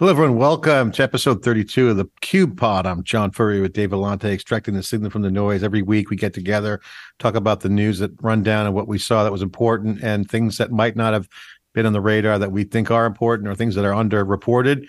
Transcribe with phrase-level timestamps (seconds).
[0.00, 0.36] Hello, everyone.
[0.36, 2.84] Welcome to episode 32 of the Cube Pod.
[2.84, 5.62] I'm John Furrier with Dave Vellante, extracting the signal from the noise.
[5.62, 6.80] Every week we get together,
[7.20, 10.28] talk about the news that run down and what we saw that was important and
[10.28, 11.28] things that might not have
[11.74, 14.88] been on the radar that we think are important or things that are underreported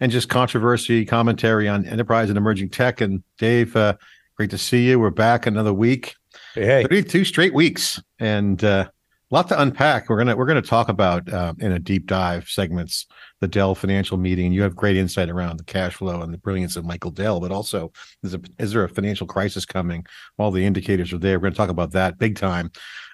[0.00, 3.02] and just controversy, commentary on enterprise and emerging tech.
[3.02, 3.98] And Dave, uh,
[4.38, 4.98] great to see you.
[4.98, 6.14] We're back another week.
[6.54, 6.82] Hey, hey.
[6.84, 8.88] 32 straight weeks and uh,
[9.30, 10.08] a lot to unpack.
[10.08, 13.06] We're gonna we're gonna talk about uh, in a deep dive segments
[13.40, 14.52] the Dell financial meeting.
[14.52, 17.50] You have great insight around the cash flow and the brilliance of Michael Dell, but
[17.50, 17.92] also
[18.22, 20.06] is, a, is there a financial crisis coming?
[20.38, 21.40] All the indicators are there.
[21.40, 22.70] We're to talk about that big time.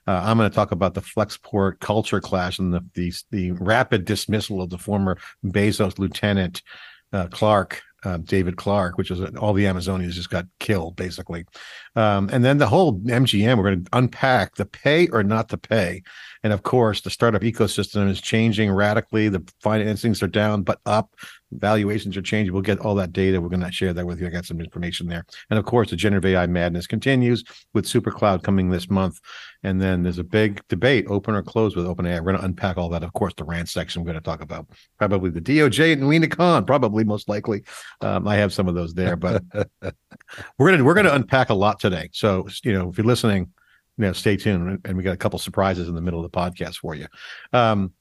[0.07, 4.05] Uh, I'm going to talk about the Flexport culture clash and the the, the rapid
[4.05, 6.63] dismissal of the former Bezos lieutenant
[7.13, 11.45] uh, Clark uh, David Clark, which is all the Amazonians just got killed basically.
[11.97, 15.59] Um, and then the whole MGM, we're going to unpack the pay or not the
[15.59, 16.03] pay.
[16.45, 19.29] And of course, the startup ecosystem is changing radically.
[19.29, 21.15] The financings are down, but up.
[21.53, 22.53] Valuations are changing.
[22.53, 23.41] We'll get all that data.
[23.41, 24.27] We're going to share that with you.
[24.27, 25.25] I got some information there.
[25.51, 27.45] And of course, the generative AI madness continues
[27.75, 29.21] with SuperCloud coming this month.
[29.63, 32.19] And then there's a big debate, open or close with OpenAI.
[32.21, 33.05] We're going to unpack all that.
[33.05, 34.67] Of course, the rant section we're going to talk about
[34.99, 37.63] probably the DOJ and Lina Khan, probably most likely.
[38.01, 39.43] Um, I have some of those there, but
[40.59, 42.09] we're going to we're going to unpack a lot today.
[42.13, 43.53] So you know, if you're listening,
[43.99, 46.37] you know, stay tuned, and we got a couple surprises in the middle of the
[46.37, 47.07] podcast for you.
[47.53, 47.93] Um,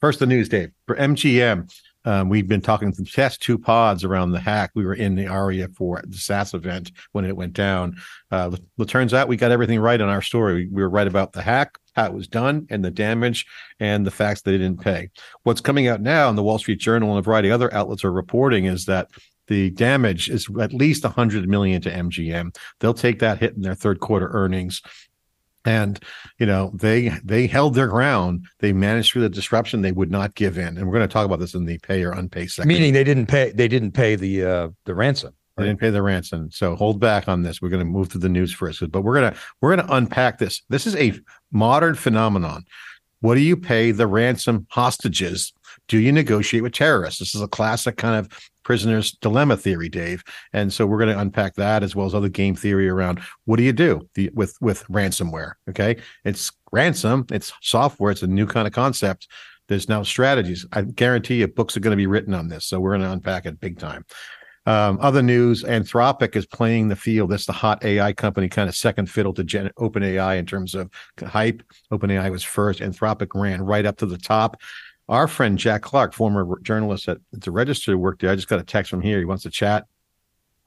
[0.00, 1.70] first, the news, Dave, for MGM.
[2.04, 4.72] Um, we've been talking the past two pods around the hack.
[4.74, 7.96] We were in the area for the SaaS event when it went down.
[8.30, 10.54] Uh, it turns out we got everything right on our story.
[10.54, 13.46] We, we were right about the hack, how it was done, and the damage,
[13.78, 15.10] and the facts that they didn't pay.
[15.44, 18.04] What's coming out now in the Wall Street Journal and a variety of other outlets
[18.04, 19.08] are reporting is that
[19.46, 22.56] the damage is at least 100 million to MGM.
[22.80, 24.82] They'll take that hit in their third quarter earnings
[25.64, 26.00] and
[26.38, 28.46] you know they they held their ground.
[28.60, 29.82] They managed through the disruption.
[29.82, 30.76] They would not give in.
[30.76, 32.68] And we're going to talk about this in the pay or unpay section.
[32.68, 35.64] Meaning they didn't pay they didn't pay the uh the ransom right?
[35.64, 36.50] they didn't pay the ransom.
[36.50, 37.62] So hold back on this.
[37.62, 39.94] We're going to move to the news first but we're going to we're going to
[39.94, 40.62] unpack this.
[40.68, 41.12] This is a
[41.50, 42.64] modern phenomenon.
[43.20, 45.52] What do you pay the ransom hostages
[45.88, 48.28] do you negotiate with terrorists this is a classic kind of
[48.62, 50.22] prisoner's dilemma theory, Dave.
[50.52, 53.56] And so we're going to unpack that as well as other game theory around what
[53.56, 55.54] do you do the, with with ransomware?
[55.68, 59.28] Okay, it's ransom, it's software, it's a new kind of concept.
[59.68, 60.66] There's now strategies.
[60.72, 62.66] I guarantee you, books are going to be written on this.
[62.66, 64.04] So we're going to unpack it big time.
[64.64, 67.30] Um, other news: Anthropic is playing the field.
[67.30, 70.90] That's the hot AI company, kind of second fiddle to Gen- OpenAI in terms of
[71.20, 71.62] hype.
[71.92, 72.80] OpenAI was first.
[72.80, 74.60] Anthropic ran right up to the top
[75.08, 78.30] our friend Jack Clark, former journalist at the Register, worked there.
[78.30, 79.18] I just got a text from here.
[79.18, 79.84] He wants to chat.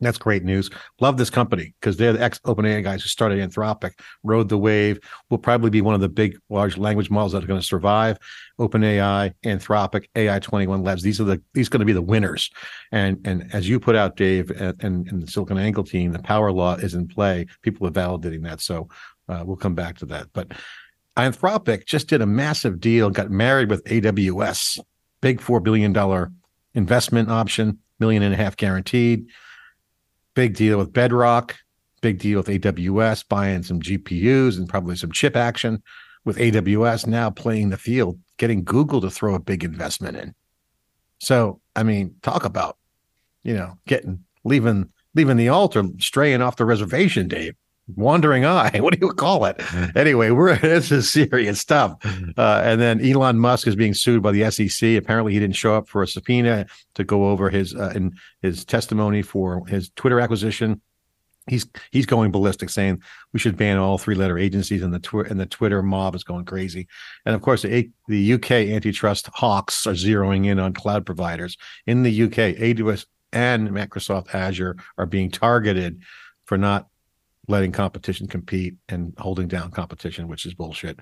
[0.01, 0.69] That's great news.
[0.99, 3.91] Love this company because they're the ex OpenAI guys who started Anthropic,
[4.23, 4.99] rode the wave.
[5.29, 8.17] Will probably be one of the big large language models that are going to survive.
[8.59, 11.01] OpenAI, Anthropic, AI 21 Labs.
[11.01, 12.49] These are the these going to be the winners.
[12.91, 16.75] And and as you put out, Dave, and, and the SiliconANGLE team, the power law
[16.75, 17.45] is in play.
[17.61, 18.59] People are validating that.
[18.59, 18.89] So
[19.29, 20.27] uh, we'll come back to that.
[20.33, 20.51] But
[21.17, 24.79] Anthropic just did a massive deal, got married with AWS,
[25.21, 25.95] big $4 billion
[26.73, 29.27] investment option, million and a half guaranteed.
[30.33, 31.55] Big deal with Bedrock,
[32.01, 35.81] big deal with AWS, buying some GPUs and probably some chip action
[36.25, 40.35] with AWS now playing the field, getting Google to throw a big investment in.
[41.19, 42.77] So, I mean, talk about,
[43.43, 47.55] you know, getting leaving leaving the altar, straying off the reservation, Dave
[47.87, 48.71] wandering eye.
[48.85, 49.61] What do you call it?
[49.95, 51.93] Anyway, we're this is serious stuff.
[52.37, 54.97] Uh, and then Elon Musk is being sued by the SEC.
[54.97, 56.65] Apparently, he didn't show up for a subpoena
[56.95, 60.81] to go over his uh, in his testimony for his Twitter acquisition.
[61.47, 63.01] He's he's going ballistic, saying
[63.31, 66.23] we should ban all three letter agencies, and the twi- and the Twitter mob is
[66.23, 66.87] going crazy.
[67.25, 72.01] And of course, the, the UK antitrust hawks are zeroing in on cloud providers in
[72.01, 72.57] the UK.
[72.57, 76.01] AWS and Microsoft Azure are being targeted
[76.45, 76.87] for not
[77.47, 80.99] letting competition compete and holding down competition, which is bullshit.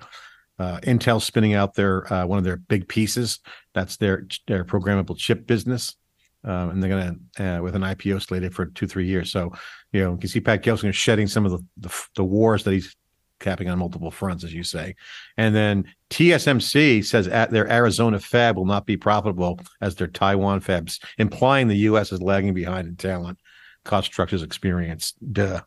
[0.58, 3.40] Uh, Intel spinning out their uh, one of their big pieces.
[3.72, 5.96] That's their their programmable chip business,
[6.44, 9.32] um, and they're going to uh, with an IPO slated for two three years.
[9.32, 9.52] So
[9.92, 12.72] you know you can see Pat Gelsinger shedding some of the, the, the wars that
[12.72, 12.94] he's
[13.40, 14.94] capping on multiple fronts, as you say.
[15.36, 20.60] And then TSMC says at their Arizona fab will not be profitable as their Taiwan
[20.60, 22.12] fabs, implying the U.S.
[22.12, 23.38] is lagging behind in talent,
[23.84, 25.12] cost structures, experience.
[25.32, 25.62] Duh.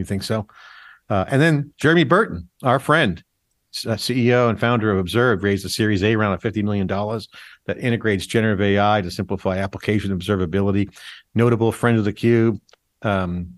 [0.00, 0.48] You think so?
[1.08, 3.22] Uh, and then Jeremy Burton, our friend,
[3.86, 7.78] uh, CEO and founder of Observe, raised a Series A round of $50 million that
[7.78, 10.92] integrates generative AI to simplify application observability.
[11.34, 12.60] Notable friend of the Cube.
[13.02, 13.54] Um,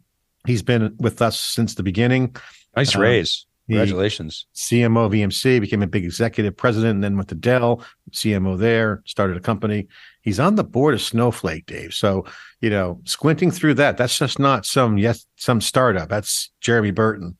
[0.46, 2.36] he's been with us since the beginning.
[2.76, 3.46] Nice um, raise.
[3.68, 4.46] Congratulations.
[4.54, 9.02] CMO of EMC, became a big executive president, and then went to Dell, CMO there,
[9.06, 9.86] started a company.
[10.22, 11.94] He's on the board of Snowflake, Dave.
[11.94, 12.24] So,
[12.60, 16.08] you know, squinting through that, that's just not some yes, some startup.
[16.08, 17.38] That's Jeremy Burton.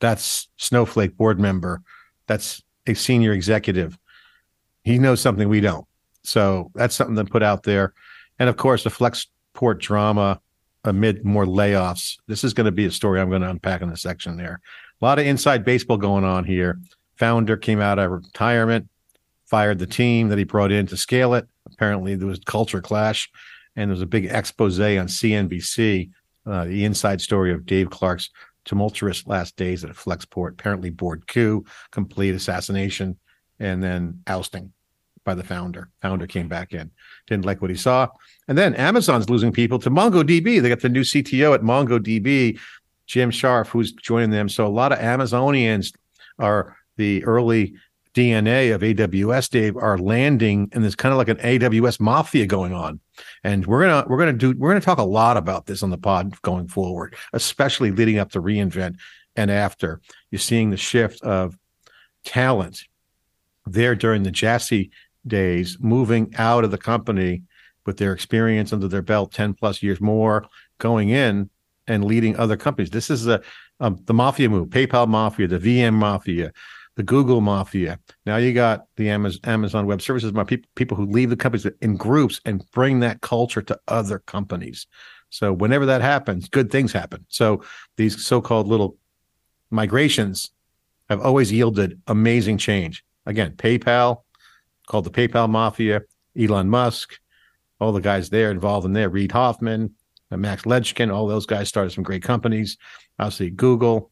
[0.00, 1.82] That's Snowflake board member.
[2.26, 3.98] That's a senior executive.
[4.82, 5.86] He knows something we don't.
[6.22, 7.94] So that's something to put out there.
[8.38, 10.40] And of course, the Flexport drama
[10.84, 12.16] amid more layoffs.
[12.26, 14.60] This is going to be a story I'm going to unpack in the section there.
[15.00, 16.78] A lot of inside baseball going on here.
[17.16, 18.88] Founder came out of retirement,
[19.46, 21.46] fired the team that he brought in to scale it.
[21.72, 23.30] Apparently, there was culture clash,
[23.76, 26.10] and there was a big expose on CNBC.
[26.46, 28.30] Uh, the inside story of Dave Clark's
[28.64, 30.52] tumultuous last days at Flexport.
[30.52, 33.18] Apparently, board coup, complete assassination,
[33.58, 34.72] and then ousting
[35.24, 35.90] by the founder.
[36.00, 36.90] Founder came back in,
[37.26, 38.08] didn't like what he saw,
[38.48, 40.60] and then Amazon's losing people to MongoDB.
[40.60, 42.58] They got the new CTO at MongoDB,
[43.10, 44.48] Jim Scharf, who's joining them.
[44.48, 45.92] So a lot of Amazonians
[46.38, 47.74] are the early
[48.14, 52.72] DNA of AWS, Dave, are landing, and there's kind of like an AWS mafia going
[52.72, 53.00] on.
[53.42, 55.98] And we're gonna we're gonna do we're gonna talk a lot about this on the
[55.98, 58.94] pod going forward, especially leading up to reInvent
[59.34, 60.00] and after.
[60.30, 61.58] You're seeing the shift of
[62.24, 62.84] talent
[63.66, 64.92] there during the Jassy
[65.26, 67.42] days, moving out of the company
[67.86, 70.46] with their experience under their belt, 10 plus years more,
[70.78, 71.50] going in
[71.86, 72.90] and leading other companies.
[72.90, 73.40] This is a
[73.80, 76.52] um, the mafia move, PayPal mafia, the VM mafia,
[76.96, 77.98] the Google mafia.
[78.26, 81.96] Now you got the Amazon, Web Services, my people, people who leave the companies in
[81.96, 84.86] groups and bring that culture to other companies.
[85.30, 87.24] So whenever that happens, good things happen.
[87.28, 87.62] So
[87.96, 88.98] these so-called little
[89.70, 90.50] migrations
[91.08, 93.04] have always yielded amazing change.
[93.26, 94.22] Again, PayPal,
[94.86, 96.02] called the PayPal Mafia,
[96.38, 97.18] Elon Musk,
[97.80, 99.94] all the guys there involved in there, Reid Hoffman,
[100.36, 102.76] Max Levchin, all those guys started some great companies.
[103.18, 104.10] Obviously, Google,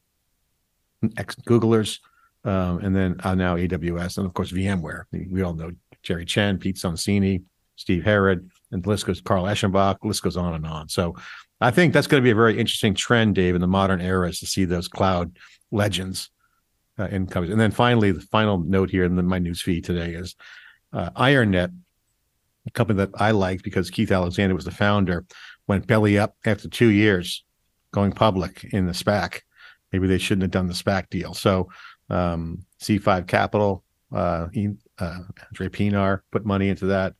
[1.16, 2.00] ex Googlers,
[2.44, 5.04] um, and then uh, now AWS, and of course VMware.
[5.12, 5.72] We, all know
[6.02, 7.42] Jerry Chen, Pete Sonsini,
[7.76, 10.00] Steve Herrod, and the list goes Carl Eschenbach.
[10.00, 10.88] The list goes on and on.
[10.88, 11.14] So
[11.60, 14.28] I think that's going to be a very interesting trend, Dave, in the modern era
[14.28, 15.36] is to see those cloud
[15.70, 16.30] legends
[16.98, 17.52] uh, in companies.
[17.52, 20.36] And then finally, the final note here in the, my news feed today is
[20.92, 21.72] uh, IronNet,
[22.66, 25.24] a company that I liked because Keith Alexander was the founder,
[25.68, 27.44] went belly up after two years
[27.92, 29.42] going public in the SPAC.
[29.92, 31.34] Maybe they shouldn't have done the SPAC deal.
[31.34, 31.68] So
[32.10, 37.14] um, C5 Capital, uh, he, uh, Andre Pienaar put money into that.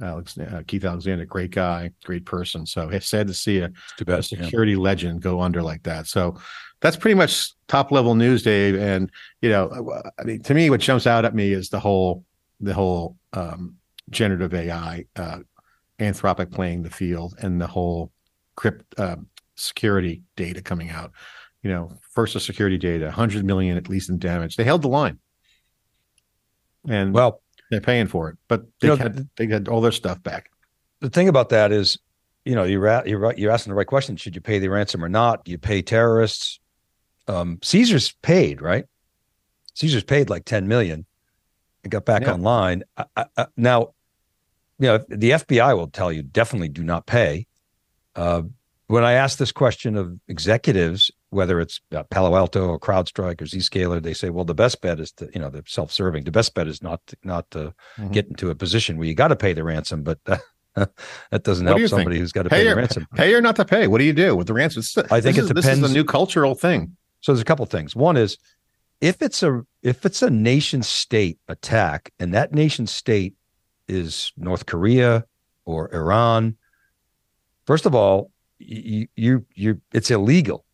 [0.00, 2.64] Alex, uh, Keith Alexander, great guy, great person.
[2.64, 4.30] So it's sad to see a, a bad.
[4.30, 4.44] yeah.
[4.44, 6.06] security legend go under like that.
[6.06, 6.38] So
[6.80, 8.76] that's pretty much top level news, Dave.
[8.76, 9.10] And
[9.42, 12.24] you know, I mean, to me, what jumps out at me is the whole
[12.60, 13.76] the whole um,
[14.10, 15.40] generative AI, uh,
[15.98, 18.12] Anthropic playing the field, and the whole
[18.56, 19.16] crypt uh,
[19.56, 21.12] security data coming out.
[21.62, 24.56] You know, first the security data, 100 million at least in damage.
[24.56, 25.18] They held the line,
[26.88, 29.92] and Well, they're paying for it, but they You know, had they had all their
[29.92, 30.50] stuff back.
[31.00, 31.98] the thing about that is,
[32.44, 34.16] you know, you're at, you're you're asking the right question.
[34.16, 35.44] Should you pay the ransom or not?
[35.44, 36.60] Do you pay terrorists?
[37.26, 38.84] Um, Caesars paid, right?
[39.74, 41.04] Caesars paid like 10 million
[41.84, 42.32] and got back Yeah.
[42.32, 42.84] online.
[42.96, 43.88] I, I, now,
[44.78, 47.46] you know, the FBI will tell you definitely do not pay.
[48.14, 48.42] Uh,
[48.86, 53.44] when I ask this question of executives, whether it's uh, Palo Alto or CrowdStrike or
[53.44, 56.24] Zscaler, they say, well, the best bet is to, you know, they're self-serving.
[56.24, 58.12] The best bet is not to, not to Mhm.
[58.12, 60.40] get into a position where you got to pay the ransom, but that
[61.42, 61.88] doesn't What do help think?
[61.90, 63.06] somebody who's got to Pay pay the or- ransom.
[63.14, 63.88] Pay or not to pay?
[63.88, 64.80] What do you do with the ransom?
[64.80, 66.96] This I think it is- This is a new cultural thing.
[67.20, 67.94] So there's a couple things.
[67.94, 68.38] One is
[69.02, 73.34] if it's a if it's a nation state attack and that nation state
[73.88, 75.24] is North Korea
[75.64, 76.56] or Iran,
[77.66, 80.64] first of all, you you you it's illegal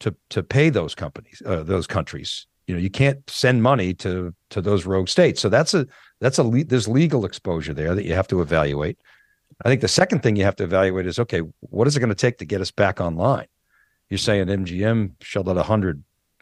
[0.00, 2.46] to to pay those companies uh, those countries.
[2.66, 5.40] You know, you can't send money to to those rogue states.
[5.40, 5.86] So that's a
[6.20, 8.98] that's a le- there's legal exposure there that you have to evaluate.
[9.64, 12.10] I think the second thing you have to evaluate is okay, what is it going
[12.10, 13.46] to take to get us back online?
[14.08, 15.62] You're saying MGM shelled out a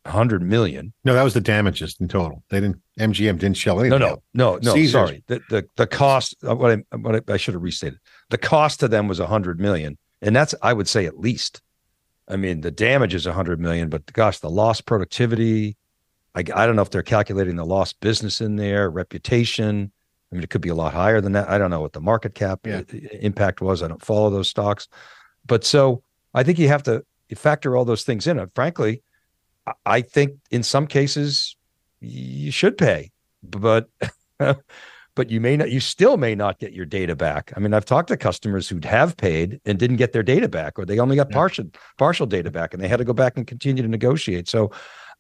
[0.09, 0.93] hundred, a hundred million.
[1.05, 2.43] No, that was the damages in total.
[2.51, 2.81] They didn't.
[2.99, 3.99] MGM didn't shell No, anything.
[4.01, 4.23] no, out.
[4.35, 4.75] no, no.
[4.75, 4.93] Caesars.
[4.93, 6.35] Sorry, the, the the cost.
[6.47, 7.99] uh, What I what I, I should have restated.
[8.31, 11.61] The cost to them was a hundred million, and that's I would say at least.
[12.31, 15.77] I mean, the damage is a hundred million, but gosh, the lost productivity.
[16.35, 19.91] I, I don't know if they're calculating the lost business in there, reputation.
[20.31, 21.49] I mean, it could be a lot higher than that.
[21.49, 22.83] I don't know what the market cap Yeah.
[23.23, 23.83] impact was.
[23.83, 24.87] I don't follow those stocks,
[25.47, 26.03] but so
[26.35, 27.03] I think you have to
[27.35, 28.39] factor all those things in.
[28.39, 29.03] And frankly,
[29.87, 31.57] I- think in some cases
[32.01, 33.11] you should pay,
[33.43, 33.89] but
[34.39, 35.71] but you may not.
[35.71, 37.53] You still may not get your data back.
[37.57, 40.79] I mean, I've talked to customers who'd have paid and didn't get their data back,
[40.79, 41.35] or they only got Yeah.
[41.37, 41.65] partial
[41.97, 44.49] partial data back, and they had to go back and continue to negotiate.
[44.49, 44.71] So,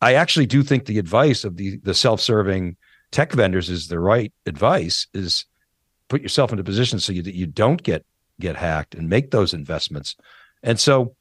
[0.00, 2.76] I actually do think the advice of the the self-serving
[3.10, 5.44] tech vendors is the right advice is
[6.08, 8.04] put yourself in a position so you, that you don't get
[8.38, 10.14] get hacked and make those investments.
[10.62, 11.16] And so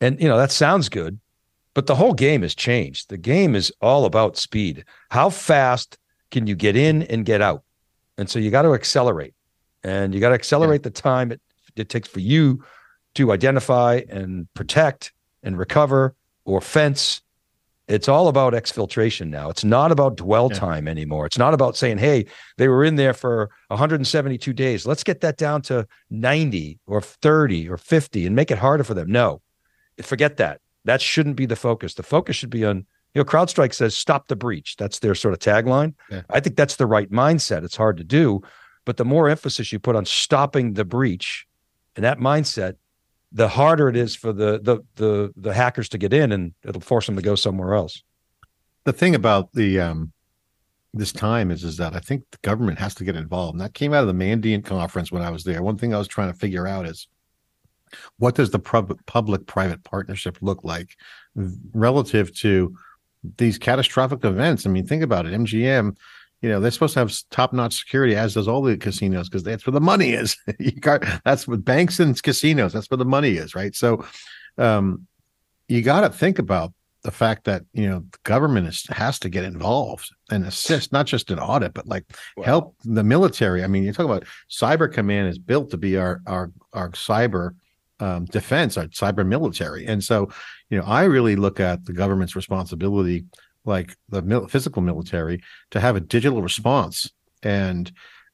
[0.00, 1.20] and you know that sounds good,
[1.76, 3.10] but the whole game has changed.
[3.10, 4.86] The game is all about speed.
[5.10, 5.98] How fast
[6.30, 7.64] can you get in and get out?
[8.16, 9.34] And so you got to accelerate.
[9.84, 10.84] And you got to accelerate yeah.
[10.84, 11.40] the time it,
[11.76, 12.64] it takes for you
[13.16, 16.14] to identify and protect and recover
[16.46, 17.20] or fence
[17.88, 19.48] it's all about exfiltration now.
[19.48, 20.58] It's not about dwell yeah.
[20.58, 21.24] time anymore.
[21.24, 24.86] It's not about saying, hey, they were in there for 172 days.
[24.86, 28.94] Let's get that down to 90 or 30 or 50 and make it harder for
[28.94, 29.12] them.
[29.12, 29.40] No,
[30.02, 30.60] forget that.
[30.86, 31.94] That shouldn't be the focus.
[31.94, 34.76] The focus should be on, you know, CrowdStrike says stop the breach.
[34.76, 35.94] That's their sort of tagline.
[36.10, 36.22] Yeah.
[36.30, 37.64] I think that's the right mindset.
[37.64, 38.40] It's hard to do.
[38.84, 41.46] But the more emphasis you put on stopping the breach
[41.96, 42.74] and that mindset,
[43.32, 46.80] the harder it is for the the the the hackers to get in, and it'll
[46.80, 48.02] force them to go somewhere else.
[48.84, 50.12] The thing about the um,
[50.94, 53.54] this time is is that I think the government has to get involved.
[53.54, 55.62] And that came out of the Mandiant conference when I was there.
[55.62, 57.08] One thing I was trying to figure out is
[58.18, 60.96] what does the public private partnership look like
[61.72, 62.76] relative to
[63.38, 64.66] these catastrophic events?
[64.66, 65.32] I mean, think about it.
[65.32, 65.96] MGM
[66.42, 69.66] you know they're supposed to have top-notch security as does all the casinos because that's
[69.66, 73.32] where the money is you got that's what banks and casinos that's where the money
[73.32, 74.04] is right so
[74.58, 75.06] um,
[75.68, 79.28] you got to think about the fact that you know the government is, has to
[79.28, 82.04] get involved and assist not just an audit but like
[82.36, 82.44] wow.
[82.44, 86.20] help the military i mean you talk about cyber command is built to be our
[86.26, 87.54] our our cyber
[88.00, 89.86] um, defense our cyber military.
[89.86, 90.28] And so
[90.70, 93.24] you know i really look at the government's responsibility
[93.64, 97.10] like the mil- physical military to have a digital response.
[97.42, 97.90] And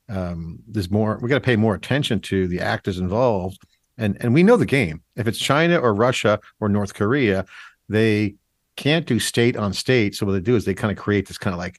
[0.08, 3.58] um, there's more we got to pay more attention to the actors involved.
[3.98, 5.02] And and we know the game.
[5.16, 7.44] If it's china or russia or north korea
[7.88, 8.36] they
[8.76, 10.14] can't do state on state.
[10.14, 11.78] So what they do is they kind of create this kind of like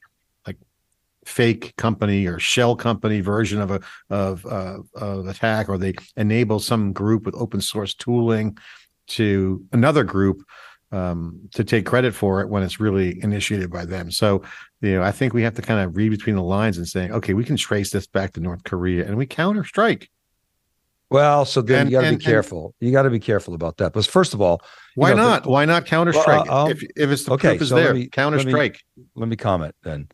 [1.26, 6.58] fake company or shell company version of a of uh, of attack or they enable
[6.58, 8.56] some group with open source tooling
[9.06, 10.42] to another group
[10.92, 14.10] um, to take credit for it when it's really initiated by them.
[14.10, 14.42] So,
[14.80, 17.12] you know, I think we have to kind of read between the lines and saying,
[17.12, 20.08] okay, we can trace this back to North Korea and we counter strike.
[21.10, 22.74] Well, so then and, you got to be careful.
[22.80, 23.92] And, you got to be careful about that.
[23.92, 24.62] But first of all,
[24.94, 25.42] why know, not?
[25.44, 26.46] The, why not counter strike?
[26.46, 28.80] Well, if, if it's the okay, proof is so there, counter strike.
[28.96, 30.08] Let, let me comment then.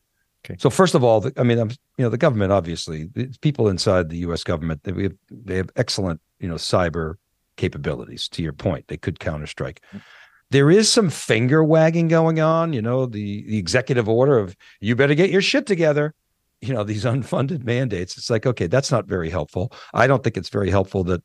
[0.45, 0.57] Okay.
[0.59, 3.09] So first of all, the, I mean, I'm, you know, the government obviously,
[3.41, 4.43] people inside the U.S.
[4.43, 7.17] government, they have they have excellent, you know, cyber
[7.57, 8.29] capabilities.
[8.29, 9.79] To your point, they could counterstrike.
[9.93, 9.99] Mm-hmm
[10.51, 14.97] there is some finger wagging going on, you know, the, the executive order of you
[14.97, 16.15] better get your shit together,
[16.61, 18.19] you know, these unfunded mandates.
[18.19, 19.73] It's like, okay, that's not very helpful.
[19.95, 21.23] I don't think it's very helpful that,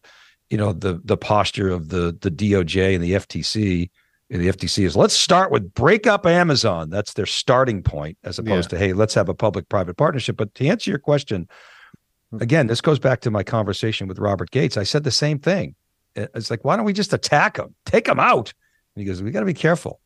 [0.50, 3.90] you know, the the posture of the the DOJ and the FTC
[4.30, 6.90] the FTC is let's start with break up Amazon.
[6.90, 8.80] That's their starting point, as opposed yeah.
[8.80, 10.38] to, hey, let's have a public private partnership.
[10.38, 11.48] But to answer your question,
[12.32, 12.42] hmm.
[12.42, 14.78] again, this goes back to my conversation with Robert Gates.
[14.78, 15.76] I said the same thing.
[16.16, 18.54] It's like, why don't we just attack them, take them out?
[18.96, 20.00] And he goes, we got to be careful.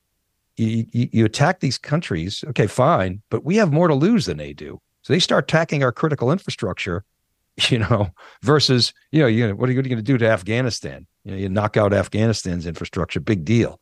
[0.57, 4.38] You, you, you attack these countries, okay, fine, but we have more to lose than
[4.38, 4.81] they do.
[5.03, 7.05] So they start attacking our critical infrastructure,
[7.69, 8.09] you know,
[8.41, 11.05] versus, you know, you know, what are you, going to do to Afghanistan?
[11.23, 13.79] You know, you knock out Afghanistan's infrastructure, big deal,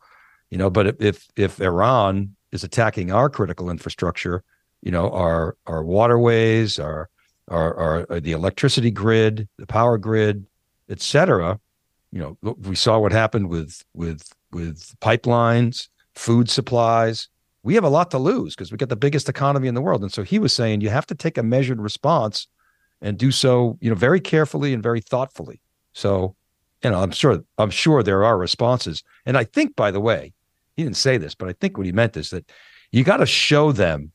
[0.50, 0.70] you know.
[0.70, 4.42] But if if Iran is attacking our critical infrastructure,
[4.82, 7.08] you know, our our waterways, our
[7.48, 10.46] our, our, the electricity grid, the power grid,
[10.90, 11.58] et cetera,
[12.12, 17.28] you know, we saw what happened with with with pipelines, food supplies.
[17.62, 20.02] We have a lot to lose because we got the biggest economy in the world.
[20.02, 22.46] And so he was saying you have to take a measured response
[23.02, 25.60] and do so, you know, very carefully and very thoughtfully.
[25.92, 26.34] So,
[26.82, 29.02] you know, I'm sure I'm sure there are responses.
[29.26, 30.32] And I think, by the way,
[30.78, 32.48] he didn't say this, but I think what he meant is that
[32.92, 34.12] you got to show them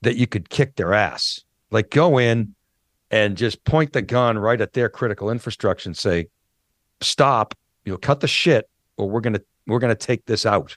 [0.00, 1.42] that you could kick their ass.
[1.70, 2.54] Like go in
[3.10, 6.28] and just point the gun right at their critical infrastructure and say,
[7.02, 10.74] stop, you know, cut the shit or we're going to we're to take this out.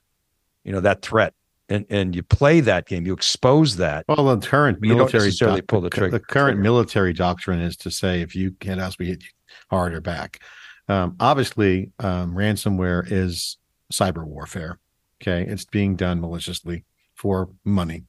[0.66, 1.34] You know that threat.
[1.70, 4.04] And and you play that game you expose that.
[4.10, 8.20] Well the current military doc- pull the, trigger, the current military doctrine is to say
[8.20, 9.30] if you hit us we hit you
[9.70, 10.42] harder back.
[10.90, 13.58] Um, obviously um, ransomware is
[13.92, 14.80] cyber warfare
[15.22, 16.84] okay it's being done maliciously
[17.16, 18.04] for money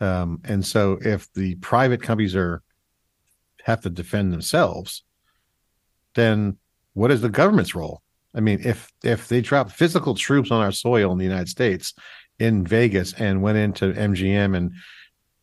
[0.00, 2.62] um, and so if the private companies are
[3.64, 5.02] have to defend themselves
[6.14, 6.56] then
[6.94, 8.02] what is the government's role
[8.34, 11.94] I mean, if if they dropped physical troops on our soil in the United States,
[12.38, 14.72] in Vegas, and went into MGM and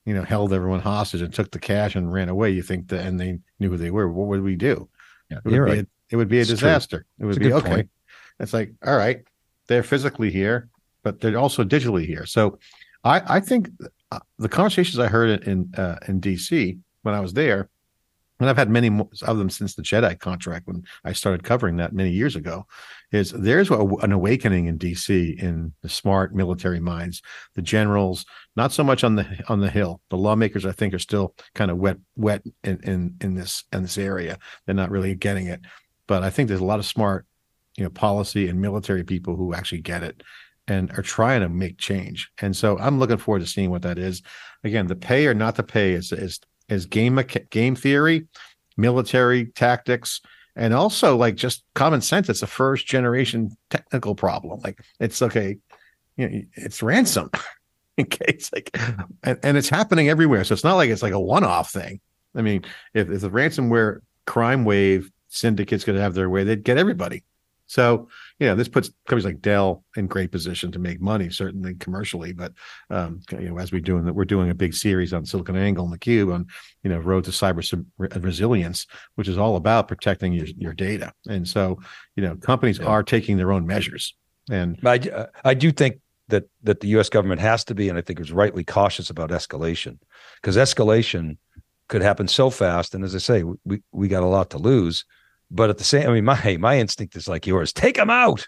[0.06, 3.06] you know held everyone hostage and took the cash and ran away, you think that
[3.06, 4.90] and they knew who they were, what would we do?
[5.30, 5.80] Yeah, it, would be right.
[5.80, 7.06] a, it would be a it's disaster.
[7.20, 7.24] True.
[7.24, 7.70] It would it's be okay.
[7.70, 7.90] Point.
[8.40, 9.22] It's like, all right,
[9.70, 10.68] they're physically here.
[11.04, 12.26] but they're also digitally here.
[12.26, 12.60] So
[13.06, 13.70] I, I think
[14.12, 17.70] uh, the conversations I heard in uh, in DC when I was there,
[18.40, 18.90] and I've had many
[19.22, 22.66] of them since the JEDI contract when I started covering that many years ago,
[23.14, 27.22] is there's an awakening in DC in the smart military minds,
[27.56, 28.26] the generals,
[28.58, 30.02] not so much on the on the hill.
[30.10, 33.84] The lawmakers, I think, are still kind of wet wet in in, in this in
[33.84, 34.38] this area.
[34.66, 35.62] They're not really getting it,
[36.08, 37.26] but I think there's a lot of smart,
[37.80, 40.22] you know, policy and military people who actually get it
[40.68, 42.30] and are trying to make change.
[42.42, 44.22] And so I'm looking forward to seeing what that is.
[44.66, 47.18] Again, the pay or not the pay is is is game
[47.50, 48.28] game theory,
[48.76, 50.20] military tactics,
[50.58, 52.28] and also like just common sense.
[52.28, 54.60] It's a first generation technical problem.
[54.60, 55.58] Like it's okay,
[56.18, 57.32] you know, it's ransom.
[58.00, 58.78] okay, it's like,
[59.24, 60.44] and, and it's happening everywhere.
[60.44, 62.02] So it's not like it's like a one off thing.
[62.36, 66.78] I mean, if, if the ransomware crime wave syndicates could have their way, they'd get
[66.78, 67.24] everybody.
[67.70, 68.10] So,
[68.40, 72.34] you know, this puts companies like Dell in great position to make money, certainly commercially.
[72.34, 72.54] But
[72.90, 75.94] um, you know, as we doing that, we're doing a big series on SiliconANGLE and
[75.94, 76.48] the Cube on
[76.84, 81.14] you know road to cyber resilience, which is all about protecting your your data.
[81.28, 81.80] And so,
[82.16, 82.88] you know, companies yeah.
[82.88, 84.16] are taking their own measures.
[84.50, 86.00] And I I do think
[86.30, 87.10] that that the U.S.
[87.10, 90.00] government has to be, and I think is rightly cautious about escalation,
[90.42, 91.38] because escalation
[91.88, 92.96] could happen so fast.
[92.96, 95.06] And as I say, we we got a lot to lose
[95.52, 98.48] but at the same, I mean, my my instinct is like yours: take them out.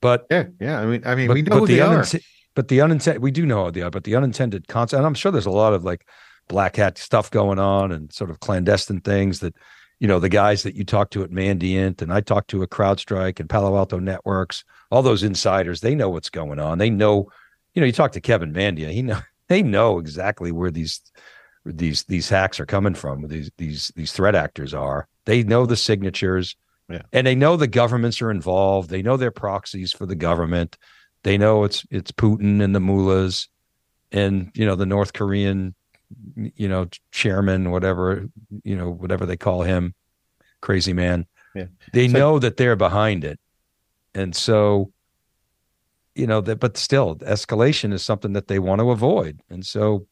[0.00, 0.80] But yeah, yeah.
[0.80, 2.04] I mean, I mean, but, we know who the are.
[2.54, 3.90] But the unintended, we do know they are.
[3.90, 6.06] But the unintended consequence, and I'm sure there's a lot of like
[6.48, 9.54] black hat stuff going on and sort of clandestine things that,
[10.00, 12.70] you know, the guys that you talk to at Mandiant and I talk to at
[12.70, 16.78] CrowdStrike and Palo Alto Networks, all those insiders, they know what's going on.
[16.78, 17.30] They know,
[17.74, 21.00] you know, you talk to Kevin Mandia, he know they know exactly where these
[21.64, 23.28] these these hacks are coming from.
[23.28, 25.08] These these these threat actors are.
[25.24, 26.56] They know the signatures,
[26.88, 27.02] yeah.
[27.12, 28.90] and they know the governments are involved.
[28.90, 30.76] They know they're proxies for the government.
[31.22, 33.48] They know it's it's Putin and the mullahs,
[34.10, 35.74] and you know the North Korean,
[36.34, 38.26] you know chairman, whatever
[38.64, 39.94] you know whatever they call him,
[40.60, 41.26] crazy man.
[41.54, 41.66] Yeah.
[41.92, 43.38] They so, know that they're behind it,
[44.14, 44.92] and so
[46.14, 46.56] you know that.
[46.56, 50.06] But still, escalation is something that they want to avoid, and so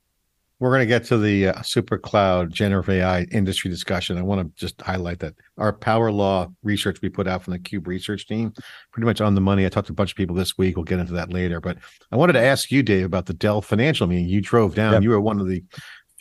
[0.61, 4.19] we're going to get to the uh, super cloud generative AI industry discussion.
[4.19, 7.59] I want to just highlight that our power law research we put out from the
[7.59, 8.53] Cube research team,
[8.93, 9.65] pretty much on the money.
[9.65, 10.77] I talked to a bunch of people this week.
[10.77, 11.61] We'll get into that later.
[11.61, 11.79] But
[12.13, 14.29] I wanted to ask you, Dave, about the Dell financial meeting.
[14.29, 14.93] You drove down.
[14.93, 15.03] Yep.
[15.03, 15.65] You were one of the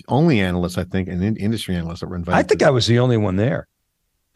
[0.08, 2.39] only analysts, I think, and industry analysts that were invited.
[2.39, 3.67] I think I was the only one there.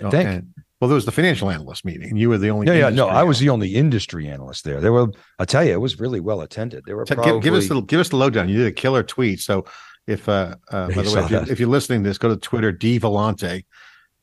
[0.02, 0.30] I oh, think.
[0.30, 2.68] And, well, there was the financial analyst meeting, and you were the only.
[2.68, 4.82] Yeah, yeah, no, I was the only industry analyst there.
[4.82, 5.08] There were,
[5.40, 6.84] I tell you, it was really well attended.
[6.86, 7.32] There were probably...
[7.32, 8.50] give, give us the give us the lowdown.
[8.50, 9.64] You did a killer tweet, so
[10.08, 12.38] if uh, uh by the way, if you're, if you're, listening to this, go to
[12.38, 13.66] Twitter, D Vellante,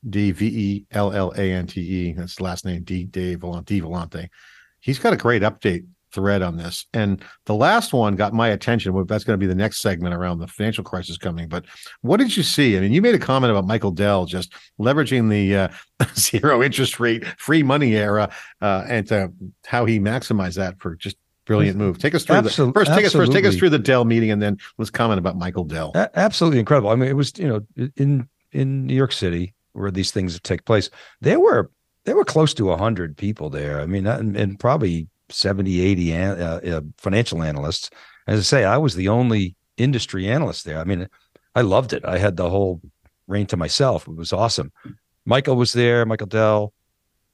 [0.09, 2.13] D V E L L A N T E.
[2.13, 4.29] That's the last name, D Dave Vellante, D Vellante.
[4.79, 6.85] He's got a great update thread on this.
[6.93, 8.93] And the last one got my attention.
[9.05, 11.47] That's going to be the next segment around the financial crisis coming.
[11.47, 11.65] But
[12.01, 12.77] what did you see?
[12.77, 16.99] I mean, you made a comment about Michael Dell just leveraging the uh, zero interest
[16.99, 19.29] rate, free money era, uh, and uh,
[19.65, 21.17] how he maximized that for just
[21.57, 21.99] Brilliant move.
[21.99, 22.91] Take us through Absol- the first.
[22.91, 23.31] Take us first.
[23.31, 25.91] Take us through the Dell meeting, and then let's comment about Michael Dell.
[25.95, 26.89] A- absolutely incredible.
[26.89, 30.65] I mean, it was you know in in New York City where these things take
[30.65, 30.89] place.
[31.21, 31.71] There were
[32.05, 33.79] there were close to hundred people there.
[33.81, 37.89] I mean, and, and probably 70, 80 an, uh, uh, financial analysts.
[38.27, 40.79] As I say, I was the only industry analyst there.
[40.79, 41.07] I mean,
[41.55, 42.05] I loved it.
[42.05, 42.81] I had the whole
[43.27, 44.07] reign to myself.
[44.07, 44.71] It was awesome.
[45.25, 46.05] Michael was there.
[46.05, 46.73] Michael Dell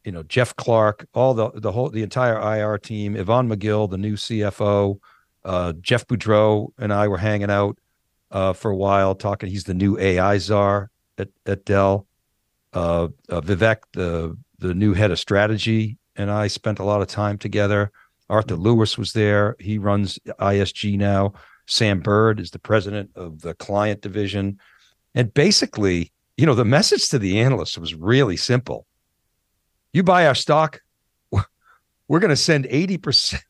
[0.07, 3.97] you know Jeff Clarke, all the the whole the entire IR team, Yvonne McGill, the
[3.97, 4.99] new CFO,
[5.43, 7.77] uh, Jeff Boudreau and I were hanging out
[8.31, 9.49] uh, for a while talking.
[9.49, 12.07] He's the new AI czar at at Dell.
[12.71, 17.09] Uh, uh, Vivek, the the new head of strategy, and I spent a lot of
[17.09, 17.91] time together.
[18.29, 19.57] Arthur Lewis was there.
[19.59, 21.33] He runs ISG now.
[21.65, 24.57] Sam Burd is the president of the client division.
[25.15, 28.87] And basically, you know, the message to the analysts was really simple
[29.97, 30.81] you buy our stock,
[32.07, 33.41] we're going to send 80%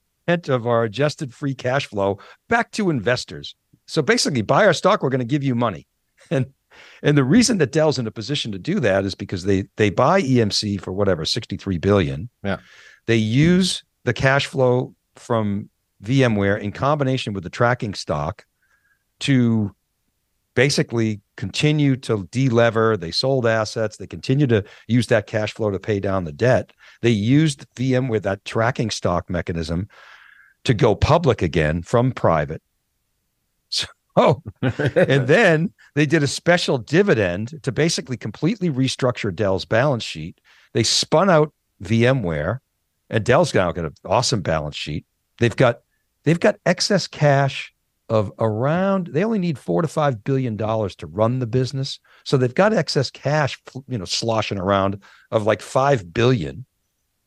[0.49, 3.55] of our adjusted free cash flow back to investors.
[3.85, 5.87] So basically, buy our stock, we're going to give you money.
[6.29, 6.47] And
[7.01, 9.89] and the reason that Dell's in a position to do that is because they they
[9.89, 12.29] buy EMC for whatever 63 billion.
[12.43, 12.57] Yeah.
[13.05, 15.69] They use the cash flow from
[16.03, 18.45] VMware in combination with the tracking stock
[19.21, 19.75] to
[20.57, 22.99] basically continue to delever.
[22.99, 23.97] They sold assets.
[23.97, 26.73] They continue to use that cash flow to pay down the debt.
[27.03, 29.87] They used VM with that tracking stock mechanism
[30.63, 32.61] to go public again from private.
[34.19, 40.41] So, and then they did a special dividend to basically completely restructure Dell's balance sheet.
[40.73, 42.57] They spun out VMware,
[43.11, 45.05] and Dell's now got an awesome balance sheet.
[45.37, 45.81] They've got
[46.23, 47.71] they've got excess cash
[48.09, 51.99] of around they only need four to five billion dollars to run the business.
[52.23, 56.65] So they've got excess cash you know sloshing around of like five billion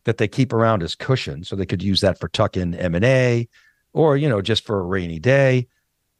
[0.04, 1.44] that they keep around as cushion.
[1.44, 3.48] So they could use that for tuck in m&a
[3.92, 5.66] or you know just for a rainy day.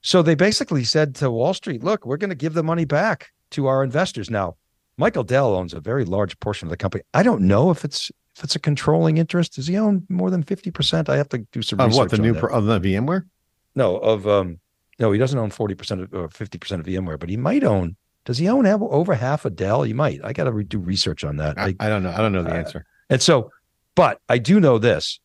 [0.03, 3.31] So they basically said to wall street look we're going to give the money back
[3.53, 4.29] to our investors.
[4.31, 4.57] Now
[4.99, 7.03] michael dell owns a very large portion of the company.
[7.15, 9.55] I don't know if it's if it's a controlling interest.
[9.55, 12.17] Does he own more than 50% i have to do some Of research what the
[12.19, 12.41] on new that.
[12.41, 13.25] pro- of the VMware?
[13.75, 14.59] No, of um,
[14.99, 17.97] no, he doesn't own forty percent or fifty percent of VMware, but he might own.
[18.25, 19.83] Does he own over half a Dell?
[19.83, 20.21] He might.
[20.23, 21.59] I got to re- do research on that.
[21.59, 22.11] I, I, I don't know.
[22.11, 22.87] I don't know the uh, answer.
[23.09, 23.51] and so,
[23.95, 25.21] but I do know this: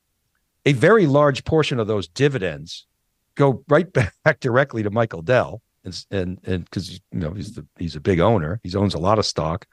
[0.66, 2.88] a very large portion of those dividends
[3.36, 3.92] go right
[4.24, 8.02] back directly to Michael Dell, and and and because you know he's the he's a
[8.02, 9.68] big owner, he owns a lot of stock,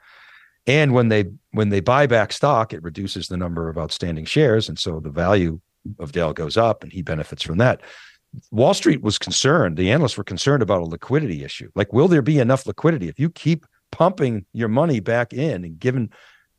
[0.67, 4.69] and when they when they buy back stock, it reduces the number of outstanding shares,
[4.69, 5.59] and so the value
[5.99, 7.81] of Dell goes up, and he benefits from that.
[8.51, 9.77] Wall Street was concerned.
[9.77, 11.69] The analysts were concerned about a liquidity issue.
[11.75, 15.79] Like, will there be enough liquidity if you keep pumping your money back in and
[15.79, 16.09] giving,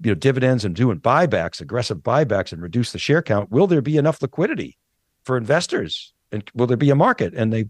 [0.01, 3.51] you know, dividends and doing buybacks, aggressive buybacks, and reduce the share count?
[3.51, 4.77] Will there be enough liquidity
[5.25, 6.13] for investors?
[6.31, 7.35] And will there be a market?
[7.35, 7.65] And they,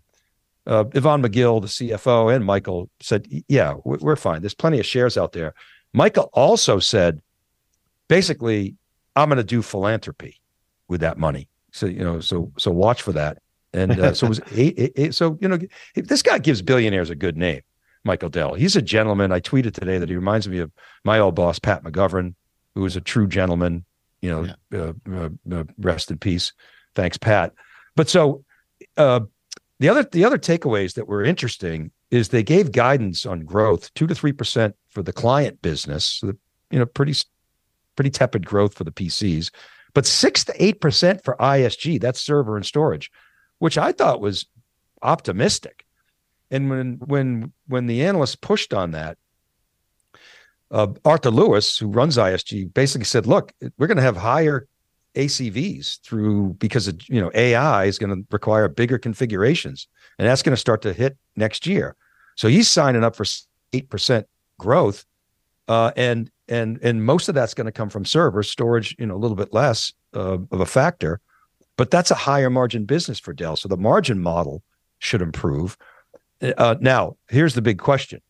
[0.66, 4.42] uh, Yvonne McGill, the CFO, and Michael said, "Yeah, we- we're fine.
[4.42, 5.54] There's plenty of shares out there."
[5.92, 7.20] Michael also said,
[8.08, 8.76] basically,
[9.16, 10.40] I'm going to do philanthropy
[10.88, 11.48] with that money.
[11.72, 13.38] So you know, so so watch for that.
[13.74, 15.58] And uh, so it was eight, eight, eight, so you know,
[15.96, 17.60] this guy gives billionaires a good name,
[18.04, 18.54] Michael Dell.
[18.54, 19.32] He's a gentleman.
[19.32, 20.70] I tweeted today that he reminds me of
[21.04, 22.34] my old boss Pat McGovern,
[22.74, 23.84] who was a true gentleman.
[24.22, 26.54] You know, uh, uh, uh, rest in peace.
[26.94, 27.52] Thanks, Pat.
[27.94, 28.44] But so
[28.96, 29.20] uh,
[29.80, 34.06] the other the other takeaways that were interesting is they gave guidance on growth two
[34.06, 36.06] to three percent for the client business.
[36.06, 36.38] So the,
[36.70, 37.14] you know, pretty
[37.96, 39.50] pretty tepid growth for the PCs,
[39.92, 42.00] but six to eight percent for ISG.
[42.00, 43.10] That's server and storage
[43.58, 44.46] which I thought was
[45.02, 45.84] optimistic.
[46.50, 49.18] And when when when the analysts pushed on that,
[50.70, 54.66] uh, Arthur Lewis, who runs ISG, basically said, "Look, we're going to have higher
[55.14, 59.88] ACVs through because of, you know AI is going to require bigger configurations,
[60.18, 61.96] and that's going to start to hit next year."
[62.36, 63.24] So he's signing up for
[63.72, 64.26] eight percent
[64.58, 65.04] growth,
[65.66, 69.14] uh, and and and most of that's going to come from servers, storage, you know,
[69.14, 71.20] a little bit less uh, of a factor
[71.76, 73.56] but that's a higher margin business for Dell.
[73.56, 74.62] So the margin model
[74.98, 75.76] should improve.
[76.40, 78.20] Uh, now, here's the big question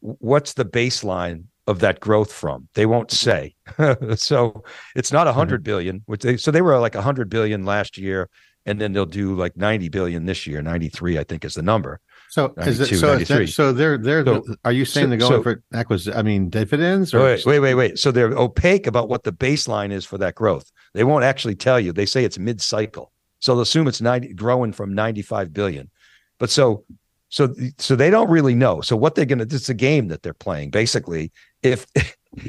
[0.00, 2.68] What's the baseline of that growth from?
[2.74, 3.54] They won't say.
[4.16, 4.62] so
[4.94, 7.98] it's not a hundred billion, which they so they were like a hundred billion last
[7.98, 8.28] year,
[8.66, 10.62] and then they'll do like 90 billion this year.
[10.62, 12.00] 93, I think, is the number.
[12.32, 13.12] So is it so?
[13.12, 14.24] Is that, so they're they're.
[14.24, 16.18] So- are you saying so- they're going so- for acquisition?
[16.18, 17.98] I mean dividends or Wait, wait, wait, wait.
[17.98, 20.72] So they're opaque about what the baseline is for that growth.
[20.94, 21.92] They won't actually tell you.
[21.92, 23.12] They say it's mid-cycle.
[23.40, 25.90] So they'll assume it's 90 growing from 95 billion.
[26.38, 26.86] But so
[27.28, 28.80] so so they don't really know.
[28.80, 30.70] So what they're gonna it's a game that they're playing.
[30.70, 31.86] Basically, if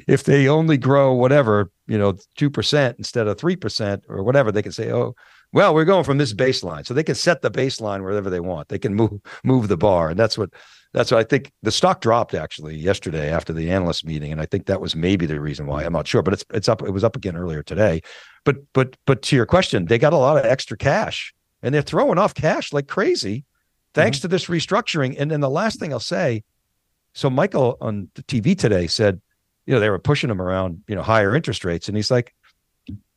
[0.08, 4.50] if they only grow whatever, you know, two percent instead of three percent or whatever,
[4.50, 5.13] they can say, Oh,
[5.53, 6.85] well, we're going from this baseline.
[6.85, 8.67] So they can set the baseline wherever they want.
[8.67, 10.09] They can move move the bar.
[10.09, 10.49] And that's what
[10.93, 14.45] that's what I think the stock dropped actually yesterday after the analyst meeting, and I
[14.45, 15.83] think that was maybe the reason why.
[15.83, 16.83] I'm not sure, but it's it's up.
[16.83, 18.01] It was up again earlier today.
[18.45, 21.81] But but but to your question, they got a lot of extra cash, and they're
[21.81, 23.45] throwing off cash like crazy,
[23.95, 24.23] thanks mm-hmm.
[24.23, 25.15] to this restructuring.
[25.17, 26.43] And then the last thing I'll say,
[27.13, 29.19] so Michael on the TV today said,
[29.65, 32.35] you know, they were pushing him around, you know, higher interest rates, and he's like,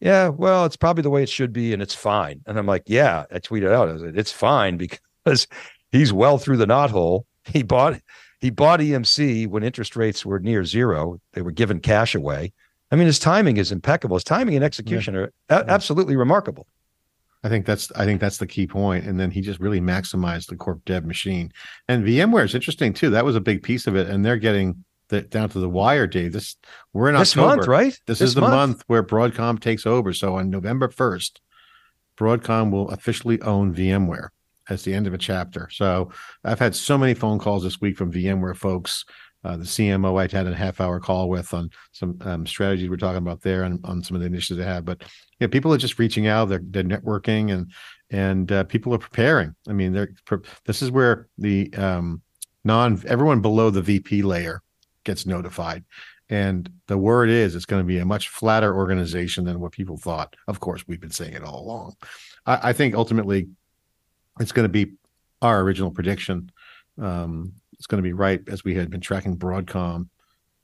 [0.01, 2.43] yeah, well, it's probably the way it should be, and it's fine.
[2.47, 4.77] And I'm like, yeah, I tweeted out, I was like, it's fine
[5.25, 5.47] because
[5.91, 7.25] he's well through the knothole.
[7.45, 8.01] He bought
[8.41, 11.21] he bought EMC when interest rates were near zero.
[11.33, 12.53] They were giving cash away.
[12.91, 14.17] I mean, his timing is impeccable.
[14.17, 16.67] His timing and execution are a- absolutely remarkable.
[17.43, 19.07] I think that's I think that's the key point.
[19.07, 21.53] And then he just really maximized the corp dev machine.
[21.89, 23.11] And VMware is interesting too.
[23.11, 24.09] That was a big piece of it.
[24.09, 26.33] And they're getting the, down to the wire, Dave.
[26.33, 26.57] This
[26.92, 27.57] we're in this October.
[27.57, 28.01] month, right?
[28.07, 28.83] This, is the month.
[28.87, 30.12] where Broadcom takes over.
[30.12, 31.38] So on November 1st,
[32.16, 34.29] Broadcom will officially own VMware.
[34.69, 35.69] That's the end of a chapter.
[35.71, 36.11] So
[36.42, 39.05] I've had so many phone calls this week from VMware folks.
[39.45, 42.97] Uh, the CMO I had a half hour call with on some um, strategies we're
[42.97, 44.85] talking about there and on some of the initiatives they have.
[44.85, 45.05] But
[45.38, 46.49] yeah, people are just reaching out.
[46.49, 47.71] They're, they're networking and
[48.11, 49.55] and uh, people are preparing.
[49.69, 52.23] I mean, they're pre- this is where the um,
[52.64, 54.62] non everyone below the VP layer
[55.07, 55.85] gets notified.
[56.29, 59.97] And the word is it's going to be a much flatter organization than what people
[59.97, 60.37] thought.
[60.49, 61.95] Of course, we've been saying it all along.
[62.45, 63.49] I, I think ultimately
[64.40, 64.92] it's going to be
[65.40, 66.51] our original prediction.
[67.01, 70.09] Um, it's going to be right as we had been tracking Broadcom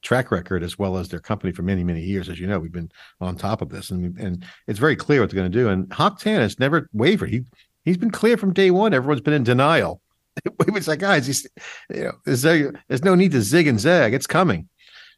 [0.03, 2.29] track record as well as their company for many, many years.
[2.29, 5.31] As you know, we've been on top of this, and and it's very clear what
[5.31, 5.69] they're going to do.
[5.69, 7.31] And Hock Tan has never wavered.
[7.31, 7.45] He
[7.85, 8.93] he's been clear from day one.
[8.93, 10.02] Everyone's been in denial.
[10.45, 11.47] It was like, guys, he's,
[11.91, 14.15] you know, there's no, there's no need to zig and zag.
[14.15, 14.69] It's coming.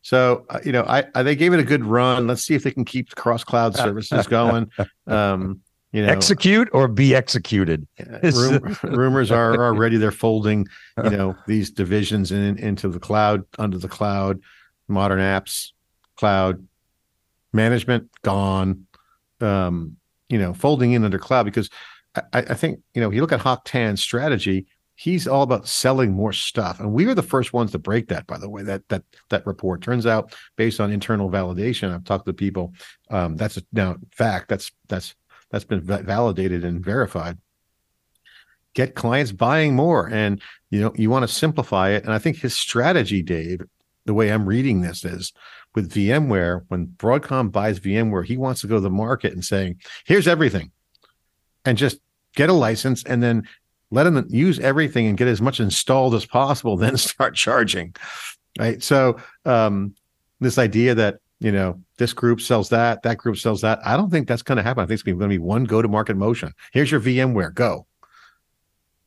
[0.04, 2.26] So uh, you know, I, I, they gave it a good run.
[2.26, 4.70] Let's see if they can keep cross cloud services going.
[5.06, 7.86] Um, you know, execute or be executed.
[8.22, 10.66] Rum, rumors are already they're folding,
[11.02, 14.40] you know, these divisions in, into the cloud, under the cloud,
[14.88, 15.70] modern apps,
[16.16, 16.66] cloud
[17.52, 18.86] management gone.
[19.40, 19.96] Um,
[20.28, 21.70] you know, folding in under cloud because
[22.14, 24.66] I, I think you know you look at Hock Tan's strategy.
[24.96, 28.26] He's all about selling more stuff, and we were the first ones to break that.
[28.26, 31.92] By the way, that that that report turns out based on internal validation.
[31.92, 32.74] I've talked to people.
[33.10, 34.48] Um, that's now fact.
[34.48, 35.14] That's that's
[35.50, 37.38] that's been validated and verified
[38.74, 42.36] get clients buying more and you know you want to simplify it and i think
[42.36, 43.62] his strategy dave
[44.04, 45.32] the way i'm reading this is
[45.74, 49.76] with vmware when broadcom buys vmware he wants to go to the market and saying
[50.04, 50.70] here's everything
[51.64, 51.98] and just
[52.34, 53.46] get a license and then
[53.94, 57.94] let them use everything and get as much installed as possible then start charging
[58.58, 59.94] right so um
[60.40, 63.78] this idea that you know, this group sells that, that group sells that.
[63.84, 64.82] I don't think that's going to happen.
[64.82, 66.54] I think it's going to be one go to market motion.
[66.72, 67.86] Here's your VMware, go.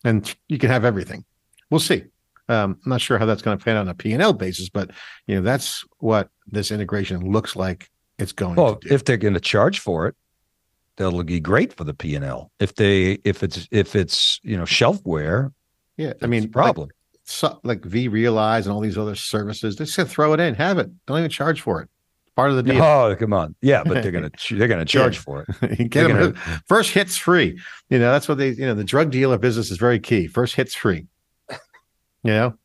[0.03, 1.25] And you can have everything.
[1.71, 2.03] We'll see.
[2.47, 4.91] Um, I'm not sure how that's going to pan out on a P&L basis, but
[5.25, 9.39] you know, that's what this integration looks like it's going well, if they're going to
[9.39, 10.15] charge for it,
[10.97, 12.51] that'll be great for the P&L.
[12.59, 15.53] If they if it's if it's, you know, shelfware,
[15.95, 16.87] yeah, I mean, problem.
[16.87, 20.77] Like, so, like vRealize and all these other services, they just throw it in, have
[20.77, 20.89] it.
[21.05, 21.89] Don't even charge for it
[22.37, 22.81] part of the deal.
[22.81, 23.55] Oh, come on.
[23.61, 25.21] Yeah, but they're gonna they're gonna charge yeah.
[25.21, 25.89] for it.
[25.89, 26.33] Gonna...
[26.67, 27.59] first hits free.
[27.89, 30.27] You know, that's what they you know, the drug dealer business is very key.
[30.27, 31.07] First hits free.
[32.23, 32.57] You know?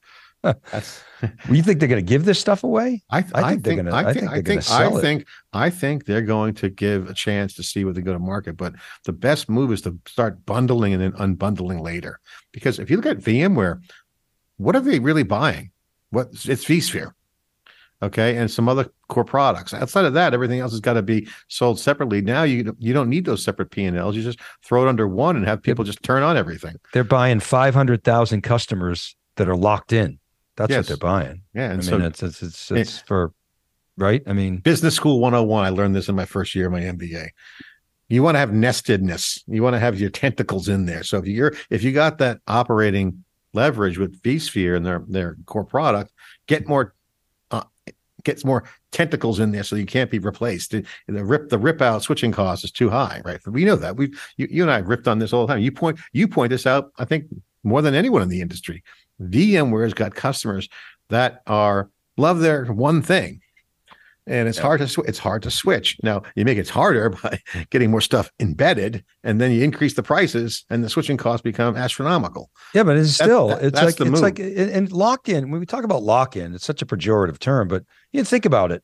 [0.42, 1.05] That's
[1.50, 3.02] you think they're gonna give this stuff away?
[3.11, 5.70] I, I, think, I think they're I think, I think, I think, I think, I
[5.70, 8.57] think they're going to give a chance to see what they go to market.
[8.57, 8.74] But
[9.05, 12.18] the best move is to start bundling and then unbundling later.
[12.52, 13.81] Because if you look at VMware,
[14.57, 15.70] what are they really buying?
[16.11, 17.12] What it's vSphere
[18.02, 19.72] okay, and some other core products.
[19.72, 22.20] Outside of that, everything else has got to be sold separately.
[22.20, 24.16] Now you you don't need those separate P and Ls.
[24.16, 26.76] You just throw it under one and have people just turn on everything.
[26.92, 30.18] They're buying five hundred thousand customers that are locked in.
[30.56, 30.78] That's yes.
[30.78, 31.42] what they're buying.
[31.54, 33.32] Yeah, and I so, mean it's it's it's, it's it, for
[33.96, 34.22] right.
[34.26, 35.64] I mean, business school one hundred and one.
[35.64, 37.28] I learned this in my first year of my MBA.
[38.08, 39.42] You want to have nestedness.
[39.46, 41.02] You want to have your tentacles in there.
[41.02, 45.64] So if you're if you got that operating leverage with vSphere and their their core
[45.64, 46.12] product,
[46.46, 46.94] get more
[47.50, 47.64] uh,
[48.24, 50.72] gets more tentacles in there so you can't be replaced.
[50.72, 53.40] The, the rip the rip out switching cost is too high, right?
[53.46, 53.96] We know that.
[53.96, 55.62] We you, you and I ripped on this all the time.
[55.62, 57.24] You point you point this out, I think,
[57.64, 58.82] more than anyone in the industry.
[59.30, 60.68] VMware's got customers
[61.08, 63.42] that are love their one thing
[64.26, 64.62] and it's yeah.
[64.62, 65.96] hard to sw- it's hard to switch.
[66.02, 70.02] Now you make it harder by getting more stuff embedded, and then you increase the
[70.02, 72.50] prices, and the switching costs become astronomical.
[72.74, 74.20] Yeah, but it's still that, it's like it's move.
[74.20, 75.50] like and lock in.
[75.50, 78.70] When we talk about lock in, it's such a pejorative term, but you think about
[78.70, 78.82] it.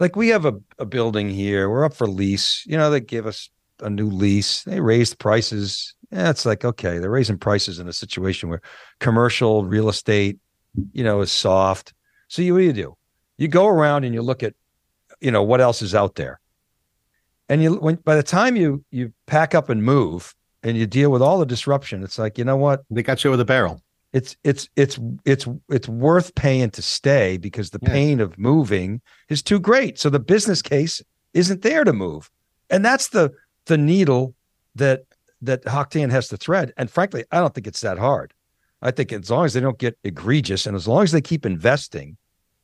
[0.00, 2.64] Like we have a, a building here, we're up for lease.
[2.66, 3.48] You know, they give us
[3.80, 4.62] a new lease.
[4.62, 5.94] They raise prices.
[6.10, 8.62] Yeah, it's like okay, they're raising prices in a situation where
[9.00, 10.38] commercial real estate,
[10.92, 11.92] you know, is soft.
[12.28, 12.96] So you what do you do?
[13.36, 14.54] You go around and you look at
[15.20, 16.40] you know what else is out there
[17.48, 21.10] and you when by the time you you pack up and move and you deal
[21.10, 23.82] with all the disruption it's like you know what they got you with a barrel
[24.12, 27.90] it's it's it's it's it's worth paying to stay because the yeah.
[27.90, 32.30] pain of moving is too great so the business case isn't there to move
[32.70, 33.30] and that's the
[33.66, 34.34] the needle
[34.74, 35.04] that
[35.42, 38.32] that Hock Tan has to thread and frankly i don't think it's that hard
[38.82, 41.44] i think as long as they don't get egregious and as long as they keep
[41.44, 42.16] investing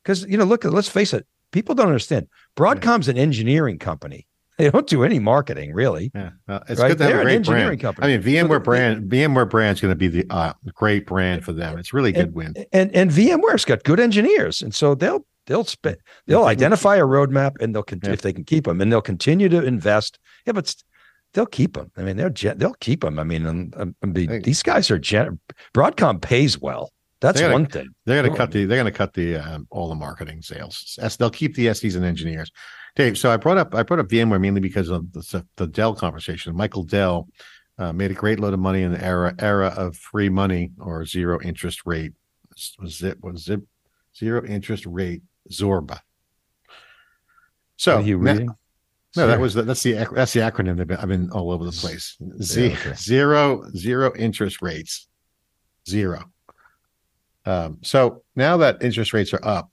[0.03, 2.27] because you know look let's face it people don't understand.
[2.55, 4.27] Broadcom's an engineering company.
[4.57, 6.11] They don't do any marketing, really.
[6.13, 6.89] Yeah, uh, it's right?
[6.89, 7.81] good to have They're a great engineering brand.
[7.81, 8.13] company.
[8.13, 11.51] I mean, VMware brand, VMware brand is going to be the uh, great brand for
[11.51, 11.79] them.
[11.79, 12.53] It's really good and, win.
[12.71, 17.53] And and VMware's got good engineers, and so they'll they'll spend they'll identify a roadmap,
[17.59, 18.11] and they'll con- yeah.
[18.11, 20.19] if they can keep them, and they'll continue to invest.
[20.45, 20.75] Yeah, but
[21.33, 21.91] they'll keep them.
[21.97, 23.19] I mean, they're they'll keep them.
[23.19, 25.39] I mean, and be, these guys are gen-
[25.73, 26.91] Broadcom pays well.
[27.21, 27.89] That's gonna, one thing.
[28.05, 28.65] They're going to cut the.
[28.65, 30.97] They're going to cut the um, all the marketing sales.
[31.19, 32.51] they'll keep the SDs and engineers.
[32.95, 35.93] Dave, so I brought up I brought up VMware mainly because of the, the Dell
[35.93, 36.55] conversation.
[36.55, 37.27] Michael Dell
[37.77, 41.05] uh, made a great load of money in the era era of free money or
[41.05, 42.13] zero interest rate.
[42.79, 43.61] Was it was it
[44.17, 45.99] zero interest rate Zorba?
[47.77, 48.47] So you reading?
[48.47, 48.57] Now,
[49.15, 50.79] no, that was the, that's the that's the acronym.
[50.79, 52.17] I've been, I've been all over the place.
[52.41, 52.93] Z, yeah, okay.
[52.95, 55.07] zero zero interest rates,
[55.87, 56.31] zero.
[57.45, 59.71] Um, so now that interest rates are up,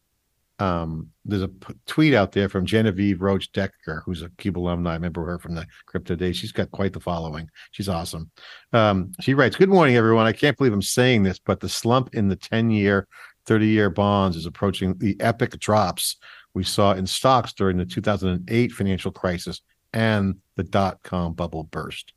[0.58, 4.90] um, there's a p- tweet out there from Genevieve Roch-Decter, who's a Cube alumni.
[4.90, 6.36] I remember her from the crypto days.
[6.36, 7.48] She's got quite the following.
[7.70, 8.30] She's awesome.
[8.72, 10.26] Um, she writes, Good morning, everyone.
[10.26, 13.06] I can't believe I'm saying this, but the slump in the 10 year,
[13.46, 16.16] 30 year bonds is approaching the epic drops
[16.54, 22.12] we saw in stocks during the 2008 financial crisis and the dot com bubble burst.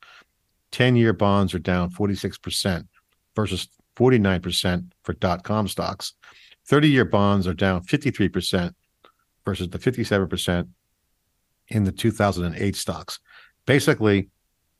[0.72, 2.88] 10 year bonds are down 46%
[3.36, 6.13] versus 49% for dot com stocks.
[6.67, 8.74] 30 year bonds are down 53%
[9.46, 10.67] versus the 57%
[11.67, 13.20] in the 2008 stocks.
[13.65, 14.30] Basically,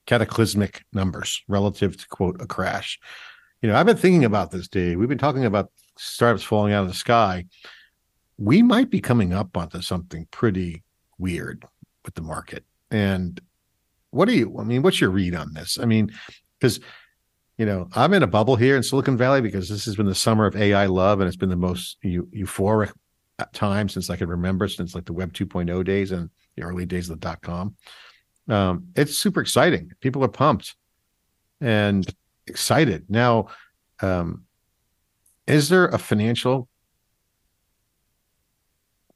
[0.06, 3.00] cataclysmic numbers relative to quote a crash.
[3.62, 4.98] You know, I've been thinking about this, Dave.
[4.98, 7.46] We've been talking about startups falling out of the sky.
[8.42, 10.84] We might be coming up onto something pretty
[11.20, 11.64] weird
[12.04, 12.66] with the market.
[12.90, 13.40] And
[14.10, 15.78] what do you, I mean, what's your read on this?
[15.80, 16.12] I mean,
[16.60, 16.80] because
[17.58, 20.16] you know, I'm in a bubble here in Silicon Valley because this has been the
[20.16, 22.92] summer of AI love, and it's been the most euphoric
[23.54, 27.08] time since I can remember, since like the Web 2.0 days and the early days
[27.08, 27.76] of the dot com.
[28.50, 29.92] Um, it's super exciting.
[30.00, 30.76] People are pumped
[31.60, 32.04] and
[32.48, 33.06] excited.
[33.10, 33.50] Now,
[34.02, 34.46] um,
[35.46, 36.68] is there a financial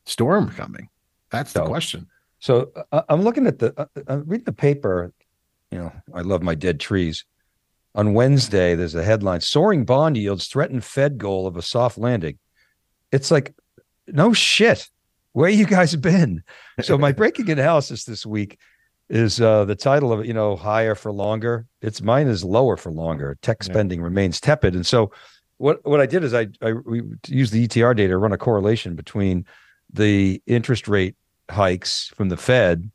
[0.06, 0.89] storm coming?
[1.32, 2.08] That's the question.
[2.39, 5.12] So uh, I'm looking at the, uh, I'm reading the paper.
[5.72, 7.26] You know, I love my dead trees
[7.96, 12.38] on Wednesday, there's a headline soaring bond yields threaten Fed goal of a soft landing.
[13.12, 13.56] It's like,
[14.08, 14.89] no shit.
[15.32, 16.44] Where you guys been?
[16.82, 18.60] So my breaking analysis this week
[19.10, 21.65] is uh, the title of you know, higher for longer.
[21.82, 23.38] It's mine is lower for longer.
[23.41, 24.06] Tech spending yeah.
[24.06, 24.76] remains tepid.
[24.76, 25.12] And so
[25.58, 28.38] what what I did is I I we used the ETR data to run a
[28.38, 29.46] correlation between
[29.95, 31.15] the interest rate
[31.49, 32.91] hikes from the Fed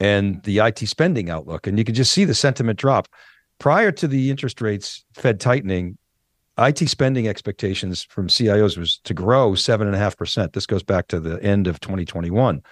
[0.00, 1.66] and the IT spending outlook.
[1.66, 3.08] And you can just see the sentiment drop
[3.58, 5.96] prior to the interest rates Fed tightening,
[6.58, 10.52] IT spending expectations from CIOs was to grow seven and a half percent.
[10.52, 12.62] This goes back to the end of 2021.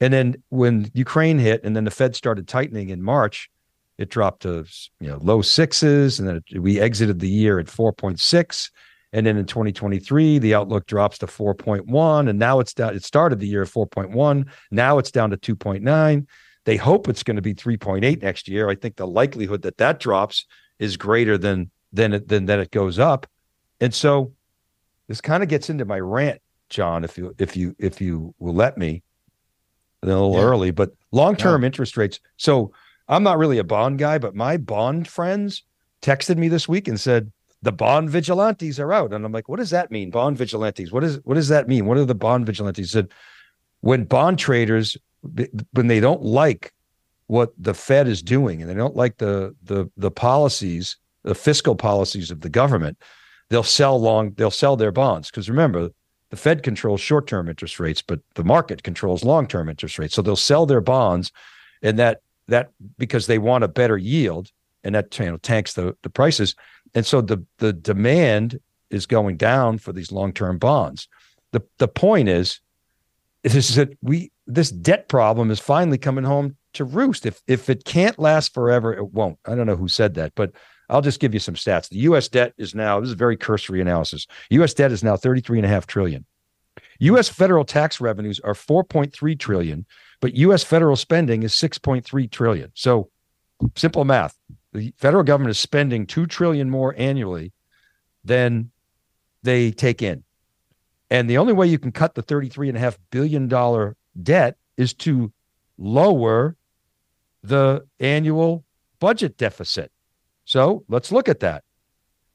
[0.00, 3.50] And then when Ukraine hit and then the Fed started tightening in March,
[3.96, 4.64] it dropped to
[5.00, 6.18] you know low sixes.
[6.18, 8.70] And then it, we exited the year at 4.6.
[9.12, 12.28] And then in 2023, the outlook drops to 4.1.
[12.28, 14.46] And now it's down, it started the year at 4.1.
[14.70, 16.26] Now it's down to 2.9.
[16.64, 18.68] They hope it's going to be 3.8 next year.
[18.68, 20.44] I think the likelihood that that drops
[20.78, 23.26] is greater than than it, than that it goes up.
[23.80, 24.32] And so
[25.06, 28.54] this kind of gets into my rant, John, if you if you if you will
[28.54, 29.02] let me.
[30.02, 30.42] A little yeah.
[30.42, 31.66] early, but long-term yeah.
[31.66, 32.20] interest rates.
[32.36, 32.72] So
[33.08, 35.64] I'm not really a bond guy, but my bond friends
[36.02, 39.12] texted me this week and said the bond vigilantes are out.
[39.12, 40.10] And I'm like, what does that mean?
[40.10, 40.92] Bond vigilantes.
[40.92, 41.86] What is what does that mean?
[41.86, 42.92] What are the bond vigilantes?
[42.92, 43.08] Said
[43.80, 44.96] when bond traders
[45.72, 46.72] when they don't like
[47.26, 51.74] what the Fed is doing and they don't like the the the policies, the fiscal
[51.74, 52.98] policies of the government,
[53.50, 55.30] they'll sell long, they'll sell their bonds.
[55.30, 55.90] Because remember,
[56.30, 60.14] the Fed controls short-term interest rates, but the market controls long-term interest rates.
[60.14, 61.32] So they'll sell their bonds,
[61.82, 64.50] and that that because they want a better yield,
[64.84, 66.54] and that you know tanks the the prices.
[66.94, 71.08] And so the the demand is going down for these long-term bonds.
[71.52, 72.60] The the point is,
[73.44, 77.26] is that we this debt problem is finally coming home to roost.
[77.26, 79.38] If if it can't last forever, it won't.
[79.46, 80.52] I don't know who said that, but
[80.88, 81.88] I'll just give you some stats.
[81.88, 84.26] The US debt is now, this is a very cursory analysis.
[84.50, 86.24] US debt is now 33 and a half trillion.
[87.00, 89.86] US federal tax revenues are 4.3 trillion,
[90.20, 92.72] but US federal spending is 6.3 trillion.
[92.74, 93.10] So
[93.76, 94.36] simple math.
[94.78, 97.52] The federal government is spending 2 trillion more annually
[98.24, 98.70] than
[99.42, 100.24] they take in.
[101.10, 104.56] And the only way you can cut the 33 and a half billion dollar debt
[104.76, 105.32] is to
[105.78, 106.56] lower
[107.42, 108.64] the annual
[109.00, 109.90] budget deficit.
[110.44, 111.64] So let's look at that.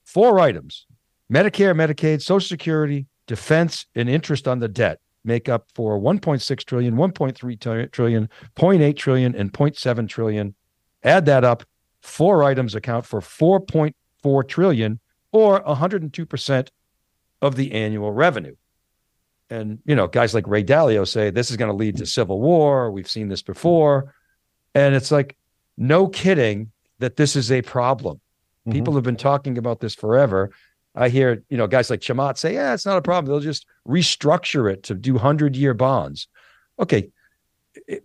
[0.06, 0.86] Four items
[1.32, 6.96] Medicare, Medicaid, Social Security, defense, and interest on the debt make up for 1.6 trillion,
[6.96, 10.54] 1.3 trillion, 0.8 trillion, and 0.7 trillion.
[11.04, 11.64] Add that up.
[12.04, 15.00] Four items account for 4.4 trillion
[15.32, 16.68] or 102%
[17.42, 18.56] of the annual revenue.
[19.50, 22.40] And, you know, guys like Ray Dalio say this is going to lead to civil
[22.40, 22.92] war.
[22.92, 24.14] We've seen this before.
[24.76, 25.38] And it's like,
[25.78, 28.18] no kidding that this is a problem.
[28.68, 28.72] Mm-hmm.
[28.74, 30.52] People have been talking about this forever.
[30.96, 33.32] I hear, you know, guys like Chamath say, yeah, it's not a problem.
[33.32, 36.28] They'll just restructure it to do 100 year bonds.
[36.80, 37.10] Okay.
[37.88, 38.04] It,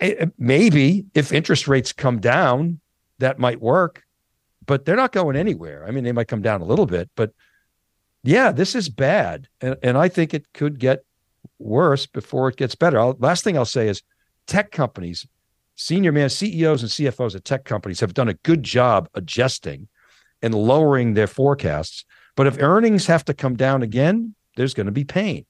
[0.00, 2.80] it, maybe if interest rates come down,
[3.18, 4.04] that might work,
[4.66, 5.84] but they're not going anywhere.
[5.86, 7.32] I mean, they might come down a little bit, but
[8.22, 9.48] yeah, this is bad.
[9.60, 11.04] And, and I think it could get
[11.58, 12.98] worse before it gets better.
[12.98, 14.02] I'll, last thing I'll say is
[14.46, 15.26] tech companies
[15.74, 19.88] senior man CEOs and CFOs at tech companies have done a good job adjusting
[20.42, 22.04] and lowering their forecasts.
[22.36, 25.44] But if earnings have to come down again, there's going to be pain.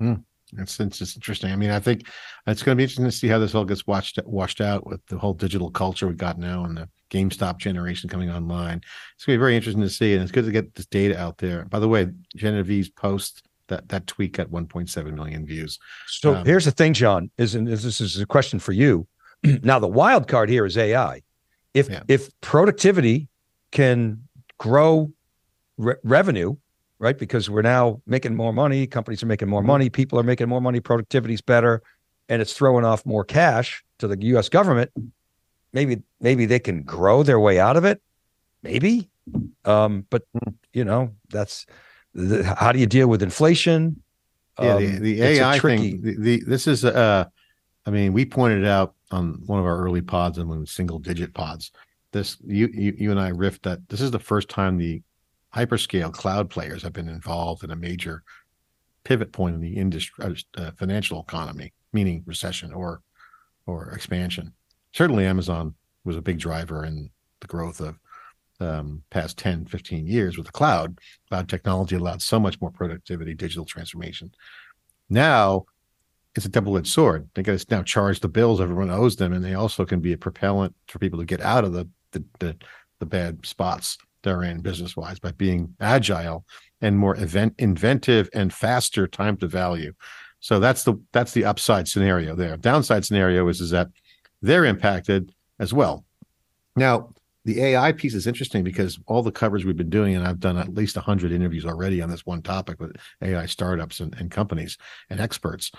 [0.00, 0.14] Hmm.
[0.56, 1.52] It's, it's it's interesting.
[1.52, 2.06] I mean, I think
[2.46, 5.04] it's going to be interesting to see how this all gets watched washed out with
[5.06, 8.80] the whole digital culture we got now and the GameStop generation coming online.
[9.14, 11.18] It's going to be very interesting to see, and it's good to get this data
[11.18, 11.64] out there.
[11.66, 15.78] By the way, Genevieve's post that that tweet got 1.7 million views.
[16.06, 17.30] So um, here's the thing, John.
[17.38, 19.06] Is and this is a question for you.
[19.62, 21.22] now the wild card here is AI.
[21.74, 22.02] If yeah.
[22.08, 23.28] if productivity
[23.70, 24.22] can
[24.58, 25.12] grow
[25.76, 26.56] re- revenue
[26.98, 27.18] right?
[27.18, 29.68] Because we're now making more money, companies are making more mm-hmm.
[29.68, 31.82] money, people are making more money, productivity's better,
[32.28, 34.90] and it's throwing off more cash to the US government.
[35.72, 38.00] Maybe maybe they can grow their way out of it.
[38.62, 39.08] Maybe.
[39.64, 40.50] Um, but hmm.
[40.72, 41.66] you know, that's
[42.14, 44.02] the, how do you deal with inflation?
[44.60, 45.92] Yeah, um, the, the AI tricky...
[45.92, 46.02] thing.
[46.02, 47.26] The, the, this is uh
[47.86, 51.32] I mean, we pointed out on one of our early pods and when single digit
[51.32, 51.72] pods.
[52.12, 55.02] This you, you you and I riffed that this is the first time the
[55.58, 58.22] hyperscale cloud players have been involved in a major
[59.04, 63.00] pivot point in the industry, uh, uh, financial economy, meaning recession or
[63.66, 64.52] or expansion.
[64.92, 67.98] Certainly, Amazon was a big driver in the growth of
[68.60, 70.98] um, past 10, 15 years with the cloud.
[71.28, 74.32] Cloud technology allowed so much more productivity, digital transformation.
[75.10, 75.66] Now
[76.34, 77.28] it's a double-edged sword.
[77.34, 80.12] They got to now charge the bills everyone owes them, and they also can be
[80.12, 82.56] a propellant for people to get out of the the, the,
[83.00, 86.44] the bad spots they're in business wise by being agile
[86.80, 89.92] and more event inventive and faster time to value.
[90.40, 92.56] So that's the that's the upside scenario there.
[92.56, 93.88] Downside scenario is is that
[94.42, 96.04] they're impacted as well.
[96.76, 97.10] Now,
[97.44, 100.58] the AI piece is interesting because all the coverage we've been doing, and I've done
[100.58, 104.76] at least 100 interviews already on this one topic with AI startups and, and companies
[105.10, 105.72] and experts.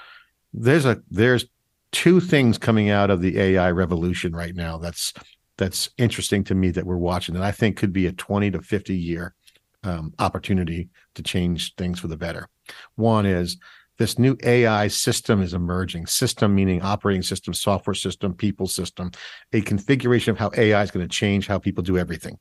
[0.52, 1.46] There's a there's
[1.92, 5.14] two things coming out of the AI revolution right now that's
[5.60, 8.62] that's interesting to me that we're watching that I think could be a 20 to
[8.62, 9.36] 50 year
[9.84, 12.47] um, opportunity to change things for the better.
[12.95, 13.57] One is
[13.97, 16.07] this new AI system is emerging.
[16.07, 19.12] System meaning operating system, software system, people system,
[19.51, 22.39] a configuration of how AI is going to change how people do everything.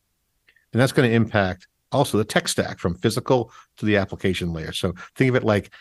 [0.72, 4.72] And that's going to impact also the tech stack from physical to the application layer.
[4.72, 5.72] So think of it like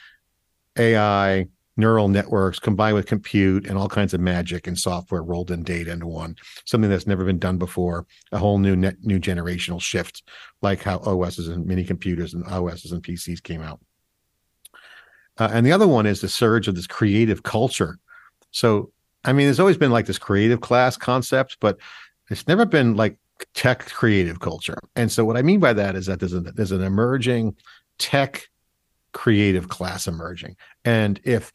[0.77, 1.47] AI
[1.78, 5.91] neural networks combined with compute and all kinds of magic and software rolled in data
[5.91, 6.36] into one.
[6.65, 8.05] Something that's never been done before.
[8.32, 10.23] A whole new net new generational shift
[10.61, 13.80] like how os's and mini computers and os's and pcs came out.
[15.38, 17.99] Uh, and the other one is the surge of this creative culture.
[18.51, 18.91] So
[19.23, 21.78] i mean there's always been like this creative class concept but
[22.30, 23.17] it's never been like
[23.53, 24.80] tech creative culture.
[24.95, 27.55] And so what i mean by that is that there's, a, there's an emerging
[27.99, 28.47] tech
[29.17, 30.55] creative class emerging.
[30.88, 31.51] And if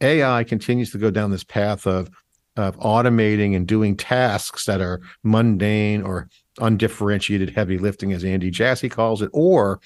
[0.00, 2.08] AI continues to go down this path of
[2.56, 6.26] of automating and doing tasks that are mundane or
[6.58, 9.80] undifferentiated heavy lifting, as Andy Jassy calls it, or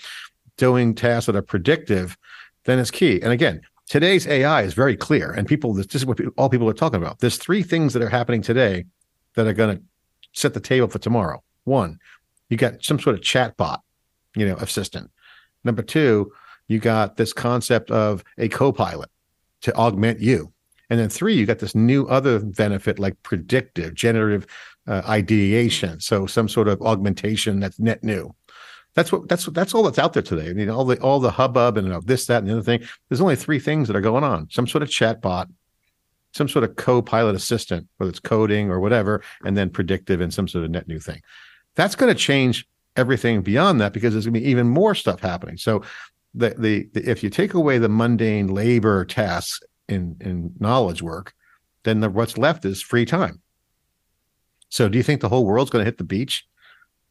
[0.57, 2.17] doing tasks that are predictive,
[2.67, 3.21] then it's key.
[3.23, 6.75] And again, today's AI is very clear, and people this is what all people are
[6.75, 7.19] talking about.
[7.21, 8.85] There's three things that are happening today
[9.35, 9.83] that are going to
[10.33, 11.43] set the table for tomorrow.
[11.65, 11.99] One,
[12.51, 13.79] you got some sort of chatbot,
[14.37, 15.11] you know, assistant.
[15.65, 16.31] Number two,
[16.71, 19.11] you got this concept of a co-pilot
[19.63, 20.53] to augment you.
[20.89, 24.47] And then three, you got this new other benefit like predictive, generative
[24.87, 25.99] uh, ideation.
[25.99, 28.35] So some sort of augmentation that's net new.
[28.95, 30.49] That's what that's that's all that's out there today.
[30.49, 32.63] I mean, all the all the hubbub and you know, this, that, and the other
[32.63, 32.87] thing.
[33.09, 35.47] There's only three things that are going on: some sort of chatbot,
[36.33, 40.49] some sort of co-pilot assistant, whether it's coding or whatever, and then predictive and some
[40.49, 41.21] sort of net new thing.
[41.75, 42.67] That's going to change
[42.97, 45.57] everything beyond that because there's going to be even more stuff happening.
[45.57, 45.83] So
[46.35, 51.35] the, the, the if you take away the mundane labor tasks in in knowledge work,
[51.85, 53.41] then the, what's left is free time.
[54.69, 56.47] So, do you think the whole world's going to hit the beach?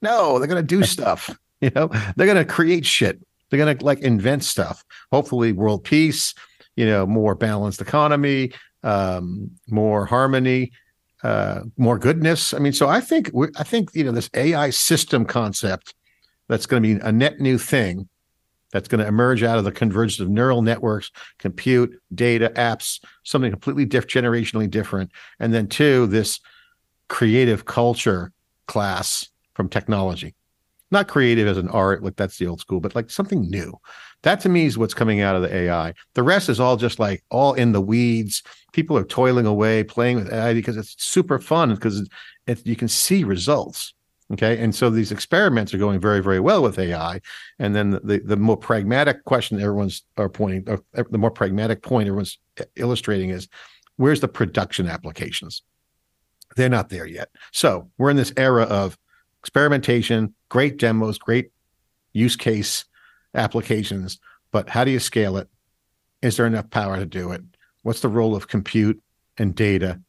[0.02, 1.30] No, they're going to do stuff.
[1.62, 3.20] You know, they're going to create shit.
[3.50, 4.84] They're going to like invent stuff.
[5.12, 6.34] Hopefully, world peace.
[6.78, 8.54] You know, more balanced economy,
[8.84, 10.72] um, more harmony,
[11.24, 12.54] uh, more goodness.
[12.54, 15.94] I mean, so I think I think you know this AI system concept
[16.48, 18.08] that's going to be a net new thing
[18.72, 23.52] that's going to emerge out of the convergence of neural networks, compute, data, apps, something
[23.52, 25.12] completely different, generationally different.
[25.40, 26.40] And then two, this
[27.08, 28.32] creative culture
[28.68, 30.36] class from technology.
[30.92, 33.74] Not creative as an art, like that's the old school, but like something new.
[34.24, 35.94] That to me is what's coming out of the AI.
[36.14, 38.44] The rest is all just like all in the weeds.
[38.74, 42.08] People are toiling away, playing with AI because it's super fun because
[42.64, 43.94] you can see results.
[44.32, 44.62] Okay.
[44.62, 47.20] And so these experiments are going very, very well with AI.
[47.58, 51.32] And then the, the, the more pragmatic question everyone's are pointing, uh, or the more
[51.32, 53.48] pragmatic point everyone's uh, illustrating is
[53.96, 55.64] where's the production applications?
[56.56, 57.30] They're not there yet.
[57.52, 58.98] So we're in this era of
[59.42, 61.52] experimentation, great demos, great
[62.14, 62.86] use case
[63.34, 64.20] applications,
[64.52, 65.48] but how do you scale it?
[66.22, 67.42] is there enough power to do it?
[67.84, 69.02] What's the role of compute
[69.38, 70.02] and data?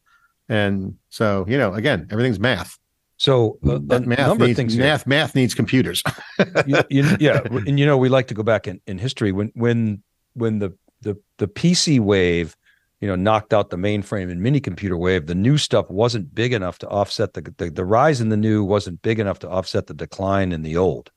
[0.49, 2.77] And so, you know, again, everything's math.
[3.21, 4.73] So uh, a math number needs, of things.
[4.73, 4.83] here.
[4.83, 6.01] math math needs computers.
[6.65, 9.51] You- you- yeah, and you know we like to go back in, in history when
[9.53, 10.01] when
[10.33, 12.57] when the the the PC wave,
[12.99, 15.27] you know, knocked out the mainframe and mini computer wave.
[15.27, 18.63] The new stuff wasn't big enough to offset the, the the rise in the new
[18.63, 21.11] wasn't big enough to offset the decline in the old,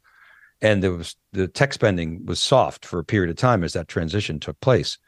[0.61, 3.89] and there was the tech spending was soft for a period of time as that
[3.89, 4.99] transition took place.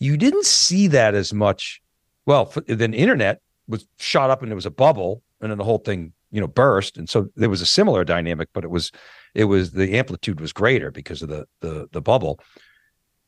[0.00, 1.80] You didn't see that as much.
[2.26, 5.78] Well, then internet was shot up and it was a bubble, and then the whole
[5.78, 8.90] thing you know burst, and so there was a similar dynamic, but it was
[9.34, 12.40] it was the amplitude was greater because of the the the bubble.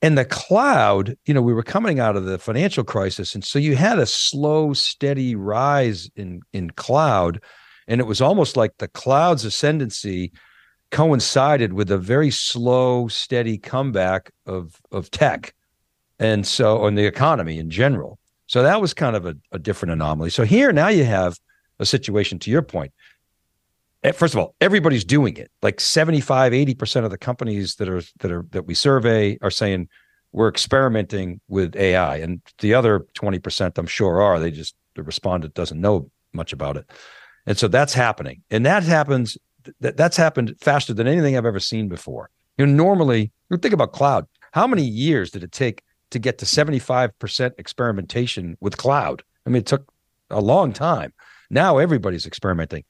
[0.02, 3.34] And the cloud you know we were coming out of the financial crisis.
[3.34, 7.40] And so you had a slow steady rise in in cloud.
[7.88, 10.32] And it was almost like the cloud's ascendancy
[10.90, 15.54] coincided with a very slow steady comeback of of tech.
[16.18, 18.18] And so on the economy in general.
[18.46, 20.30] So that was kind of a, a different anomaly.
[20.30, 21.36] So here now you have
[21.79, 22.93] a situation to your point
[24.07, 25.51] Eh, first of all everybody's doing it.
[25.62, 29.89] Like 75 80% of the companies that are that are that we survey are saying
[30.33, 35.55] we're experimenting with ai and the other 20% i'm sure are they just the respondent
[35.55, 36.91] doesn't know much about it.
[37.47, 38.43] And so that's happening.
[38.51, 39.39] And that happens
[39.81, 42.31] that that's happened faster than anything i've ever seen before.
[42.59, 44.27] You know normally you think about cloud.
[44.53, 49.24] How many years did it take to get to 75% experimentation with cloud?
[49.45, 49.91] I mean it took
[50.31, 51.12] a long time
[51.51, 52.84] now everybody's experimenting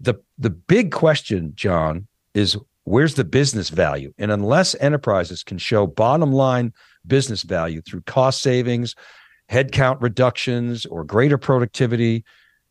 [0.00, 4.12] the the big question, John, is where's the business value?
[4.18, 6.72] And unless enterprises can show bottom line
[7.06, 8.94] business value through cost savings,
[9.50, 12.24] headcount reductions, or greater productivity,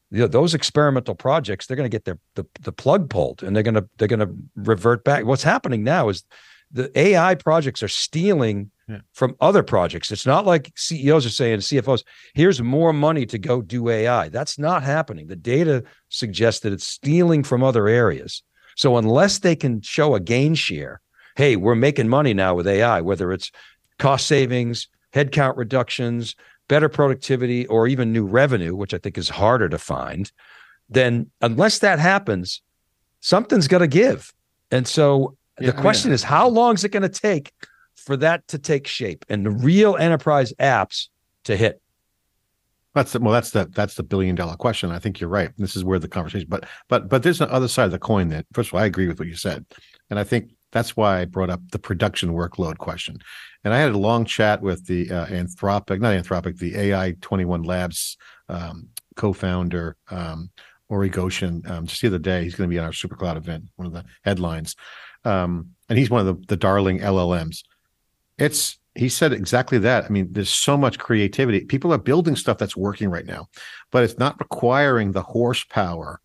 [0.09, 3.55] you know, those experimental projects they're going to get their the, the plug pulled and
[3.55, 5.25] they're going to they're going to revert back.
[5.25, 6.23] What's happening now is
[6.71, 8.99] the AI projects are stealing Yeah.
[9.13, 10.11] from other projects.
[10.11, 12.03] It's not like CEOs are saying CFOs,
[12.33, 14.29] here's more money to go do AI.
[14.29, 15.27] That's not happening.
[15.27, 18.43] The data suggests that it's stealing from other areas.
[18.75, 21.01] So unless they can show a gain share,
[21.35, 23.51] hey, we're making money now with AI, whether it's
[23.99, 26.35] cost savings, headcount reductions,
[26.67, 30.31] better productivity, or even new revenue, which I think is harder to find,
[30.89, 32.61] then unless that happens,
[33.21, 34.33] something's got to give.
[34.69, 37.51] And so Yeah, I the mean, question is, how long is it going to take
[37.95, 41.07] for that to take shape and the real enterprise apps
[41.45, 41.81] to hit?
[42.93, 44.89] That's the, well, that's the that's the billion dollar question.
[44.89, 45.51] I think you're right.
[45.57, 48.29] This is where the conversation, but but but there's the other side of the coin.
[48.29, 49.65] That first of all, I agree with what you said,
[50.09, 53.19] and I think that's why I brought up the production workload question.
[53.63, 57.63] And I had a long chat with the uh, Anthropic, not Anthropic, the AI 21
[57.63, 58.17] Labs
[58.49, 60.49] um, co-founder um,
[60.89, 62.43] Ori Goshen um, just the other day.
[62.43, 64.75] He's going to be on our SuperCloud event, one of the headlines,
[65.27, 67.63] um, and he's one of the the darling LLMs.
[68.37, 70.05] It's he said exactly that.
[70.05, 71.61] I mean, there's so much creativity.
[71.65, 73.47] People are building stuff that's working right now,
[73.91, 76.19] but it's not requiring the horsepower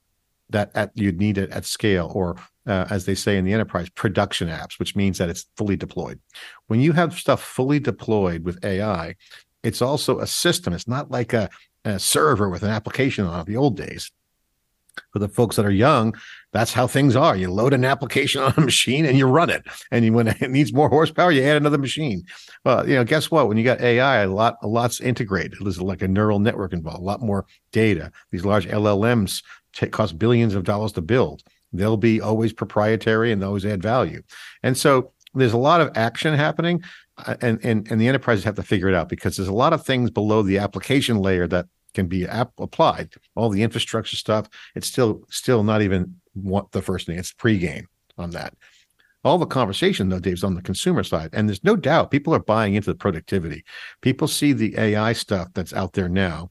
[0.51, 2.37] that at, you'd need it at scale, or
[2.67, 6.21] uh, as they say in the enterprise, production apps, which means that it's fully deployed.
[6.69, 9.17] When you have stuff fully deployed with AI,
[9.63, 10.73] it's also a system.
[10.73, 11.51] It's not like a,
[11.85, 14.11] a server with an application on it the old days.
[15.13, 16.15] For the folks that are young,
[16.53, 17.37] that's how things are.
[17.37, 19.63] You load an application on a machine and you run it.
[19.91, 22.25] And when it needs more horsepower, you add another machine.
[22.65, 23.49] Well, you know, guess what?
[23.49, 25.55] When you got AI, a lot, a lot's integrated.
[25.61, 28.13] There's like a neural network involved, a lot more data.
[28.31, 31.43] These large LLMs t- cost billions of dollars to build.
[31.73, 34.23] They'll be always proprietary and they always add value.
[34.63, 36.83] And so there's a lot of action happening,
[37.27, 39.73] uh, and and and the enterprises have to figure it out because there's a lot
[39.73, 43.15] of things below the application layer that can be ap- applied.
[43.35, 47.19] All the infrastructure stuff, it's still still not even what the first thing.
[47.19, 47.87] It's pre-game
[48.19, 48.55] on that.
[49.25, 52.41] All the conversation though, Dave's on the consumer side, and there's no doubt people are
[52.41, 53.65] buying into the productivity.
[54.01, 56.51] People see the AI stuff that's out there now.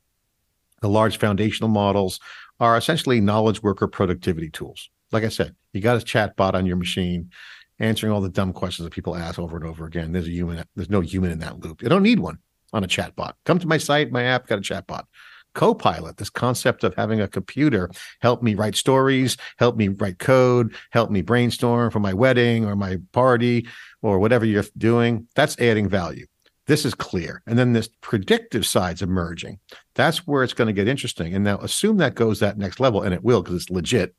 [0.82, 2.20] The large foundational models
[2.60, 4.89] are essentially knowledge worker productivity tools.
[5.12, 7.30] Like I said, you got a chat bot on your machine
[7.80, 10.12] answering all the dumb questions that people ask over and over again.
[10.12, 11.82] There's a human, there's no human in that loop.
[11.82, 12.38] You don't need one
[12.72, 13.36] on a chat bot.
[13.46, 15.08] Come to my site, my app got a chat bot.
[15.54, 17.89] Copilot, this concept of having a computer
[18.22, 22.76] help me write stories, help me write code, help me brainstorm for my wedding or
[22.76, 23.68] my party
[24.02, 26.26] or whatever you're doing, that's adding value.
[26.68, 27.41] This is clear.
[27.47, 29.60] And then this predictive side's emerging.
[29.95, 31.34] That's where it's going to get interesting.
[31.34, 34.16] And now assume that goes that next level, and it will because it's legit.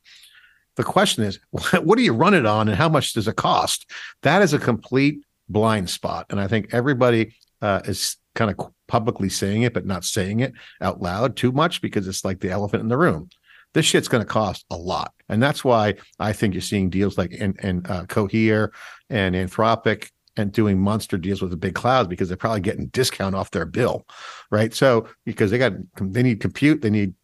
[0.76, 3.90] The question is, what do you run it on and how much does it cost?
[4.22, 6.26] That is a complete blind spot.
[6.30, 10.52] And I think everybody uh, is kind of publicly saying it, but not saying it
[10.82, 13.26] out loud too much because it's like the elephant in the room.
[13.72, 15.14] This shit's going to cost a lot.
[15.30, 18.70] And that's why I think you're seeing deals like and, and uh, Cohere
[19.08, 23.34] and Anthropic and doing monster deals with the big clouds because they're probably getting discount
[23.34, 24.04] off their bill,
[24.50, 24.74] right?
[24.74, 27.14] So because they got they need compute, they need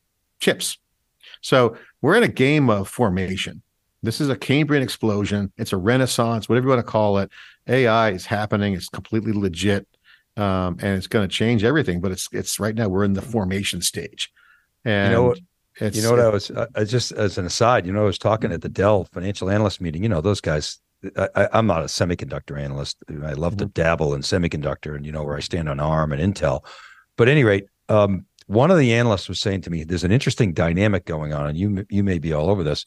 [0.40, 0.78] chips.
[1.42, 3.60] So we're in a game of formation.
[4.02, 5.52] This is a Cambrian explosion.
[5.58, 7.30] It's a renaissance, whatever you want to call it.
[7.66, 8.72] AI is happening.
[8.72, 9.86] It's completely legit,
[10.38, 12.00] um, and it's going to change everything.
[12.00, 14.32] But it's it's right now we're in the formation stage.
[14.84, 15.40] And you know what?
[15.94, 17.86] you know what I was uh, just as an aside.
[17.86, 20.02] You know, I was talking at the Dell financial analyst meeting.
[20.02, 20.78] You know, those guys.
[21.16, 22.96] I, am not a semiconductor analyst.
[23.08, 23.58] I love mm-hmm.
[23.58, 26.64] to dabble in semiconductor, and you know where I stand on ARM and Intel.
[27.16, 30.10] But at any rate, um, one of the analysts was saying to me, "There's an
[30.10, 32.84] interesting dynamic going on, and you you may be all over this."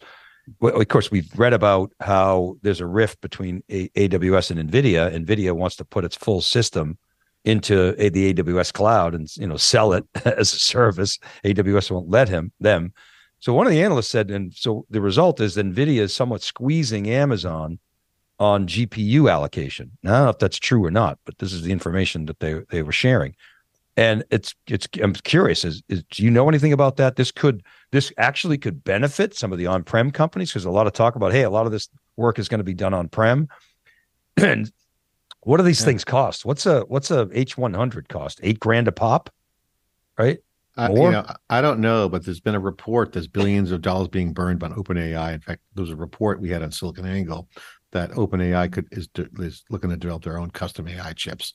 [0.60, 5.14] Well, of course, we've read about how there's a rift between a- AWS and NVIDIA.
[5.14, 6.98] NVIDIA wants to put its full system
[7.44, 11.18] into the AWS cloud and you know sell it as a service.
[11.44, 12.94] AWS won't let him them.
[13.40, 17.10] So one of the analysts said, and so the result is NVIDIA is somewhat squeezing
[17.10, 17.80] Amazon
[18.38, 19.92] on GPU allocation.
[20.04, 22.40] Now, I don't know if that's true or not, but this is the information that
[22.40, 23.36] they they were sharing.
[23.98, 27.16] And it's it's I'm curious, is, is do you know anything about that?
[27.16, 30.94] This could this actually could benefit some of the on-prem companies because a lot of
[30.94, 33.48] talk about, hey, a lot of this work is going to be done on-prem.
[34.38, 34.72] and
[35.42, 35.86] what do these yeah.
[35.86, 36.46] things cost?
[36.46, 38.40] What's a what's a H100 cost?
[38.44, 39.30] Eight grand a pop,
[40.18, 40.40] right?
[40.78, 43.12] Uh, you know, I don't know, but there's been a report.
[43.12, 45.34] There's billions of dollars being burned by OpenAI.
[45.34, 47.46] In fact, there was a report we had on SiliconANGLE
[47.92, 51.54] that OpenAI could is is looking to develop their own custom AI chips.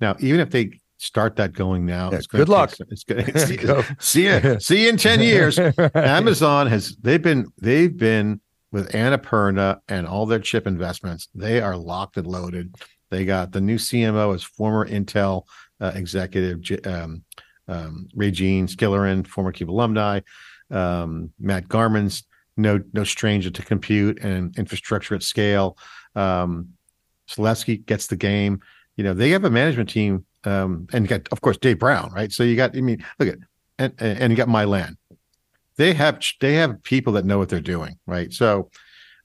[0.00, 2.10] Now, even if they start that going now.
[2.10, 2.70] Yeah, good luck.
[2.70, 3.96] Take, it's good.
[4.00, 4.60] see, you.
[4.60, 5.58] See you in ten years.
[5.94, 8.40] Amazon has they've been they've been
[8.72, 11.28] with Annapurna and all their chip investments.
[11.34, 12.74] They are locked and loaded.
[13.14, 15.44] They got the new CMO as former Intel
[15.80, 17.22] uh, executive um,
[17.68, 20.20] um, Raejeanne Skillern, former CUBE alumni.
[20.70, 22.24] Um, Matt Garman's
[22.56, 25.78] no no stranger to compute and infrastructure at scale.
[26.16, 26.70] Um,
[27.28, 28.60] Zalesky gets the game.
[28.96, 32.32] You know they have a management team um, and got of course Dave Brown, right?
[32.32, 33.38] So you got I mean, look at
[33.78, 34.96] and and you got Milan.
[35.76, 38.32] They have they have people that know what they're doing, right?
[38.32, 38.70] So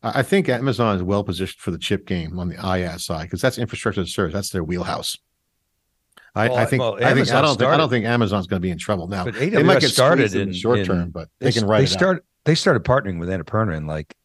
[0.01, 3.41] I think Amazon is well positioned for the chip game on the IaaS side because
[3.41, 4.33] that's infrastructure as a service.
[4.33, 5.17] That's their wheelhouse.
[6.35, 8.61] I, well, I think well, I think I don't think, I don't think Amazon's going
[8.61, 9.25] to be in trouble now.
[9.25, 11.51] But AWS they might get started in, in the short in, term, but they, they
[11.51, 12.23] can write they it start, out.
[12.45, 14.15] They started partnering with Annapurna in like,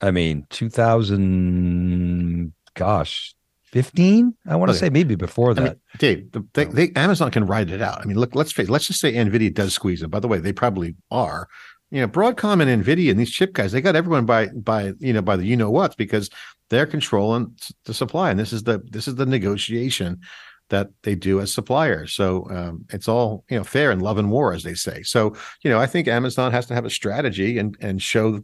[0.00, 3.34] I mean, 2000, gosh,
[3.70, 4.78] 15 i want to okay.
[4.78, 7.70] Oh, say maybe before that I mean, dave the, they, um, they, amazon can write
[7.70, 10.18] it out i mean look let's face let's just say nvidia does squeeze them by
[10.18, 11.48] the way they probably are
[11.90, 15.12] you know broadcom and nvidia and these chip guys they got everyone by by you
[15.12, 16.30] know by the you know what's because
[16.68, 20.20] they're controlling the supply and this is the this is the negotiation
[20.68, 24.30] that they do as suppliers so um, it's all you know fair and love and
[24.30, 27.58] war as they say so you know i think amazon has to have a strategy
[27.58, 28.40] and and show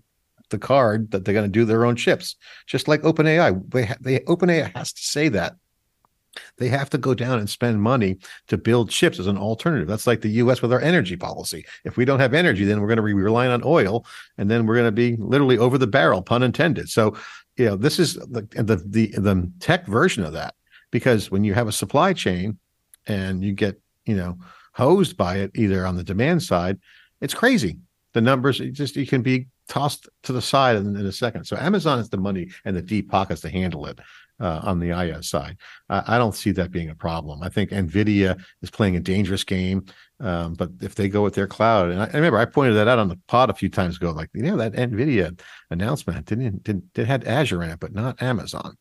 [0.51, 2.37] the card that they're going to do their own chips,
[2.67, 3.71] just like OpenAI.
[3.71, 5.55] They ha- they OpenAI has to say that.
[6.59, 8.19] They have to go down and spend money
[8.49, 9.89] to build chips as an alternative.
[9.89, 10.63] That's like the U.S.
[10.63, 11.65] with our energy policy.
[11.85, 14.07] If we don't have energy, then we're going to be relying on oil,
[14.39, 16.89] and then we're going to be literally over the barrel, pun intended.
[16.89, 17.17] So,
[17.57, 20.55] you know, this is the the the, the tech version of that.
[20.91, 22.59] Because when you have a supply chain,
[23.07, 24.39] and you get you know
[24.73, 26.79] hosed by it either on the demand side,
[27.21, 27.79] it's crazy.
[28.13, 31.45] The numbers, just you can be tossed to the side in, in, a second.
[31.45, 33.99] So Amazon has the money and the deep pockets to handle it
[34.41, 35.57] uh, on the IaaS side.
[35.89, 37.43] Uh, I don't see that being a problem.
[37.43, 39.87] I think Nvidia is playing a dangerous game,
[40.21, 42.89] um, but if they go with their cloud, and I, I, remember I pointed that
[42.89, 45.39] out on the pod a few times ago, like you know that Nvidia
[45.71, 48.77] announcement didn't didn't it had Azure in it, but not Amazon.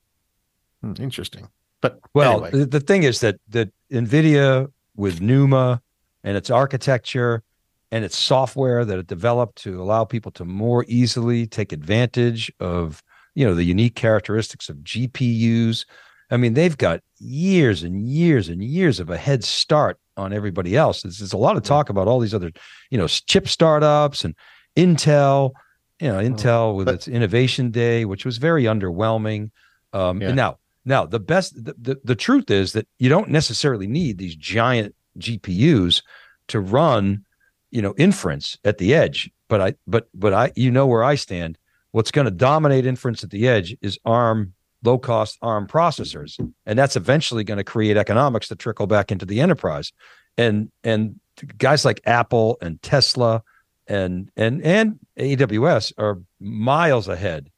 [0.81, 1.47] Hmm, interesting.
[1.81, 2.51] But well, anyway.
[2.51, 5.81] the, the thing is that that Nvidia with NUMA
[6.23, 7.43] and its architecture
[7.91, 13.03] and it's software that it developed to allow people to more easily take advantage of
[13.35, 15.85] you know the unique characteristics of GPUs.
[16.31, 20.75] I mean, they've got years and years and years of a head start on everybody
[20.75, 21.03] else.
[21.03, 22.51] There's, there's a lot of talk about all these other,
[22.89, 24.35] you know, chip startups and
[24.75, 25.51] Intel.
[25.99, 29.51] You know, Intel with but, its Innovation Day, which was very underwhelming.
[29.93, 30.29] Um, yeah.
[30.29, 34.17] And now, now the best, the, the the truth is that you don't necessarily need
[34.17, 36.01] these giant GPUs
[36.47, 37.25] to run
[37.71, 41.15] you know inference at the edge but i but but i you know where i
[41.15, 41.57] stand
[41.95, 46.77] what's going to dominate inference at the edge is arm low cost arm processors and
[46.77, 49.93] that's eventually going to create economics to trickle back into the enterprise.
[50.37, 51.21] And and
[51.57, 53.43] guys like apple and tesla
[53.87, 57.49] and and and aws are miles ahead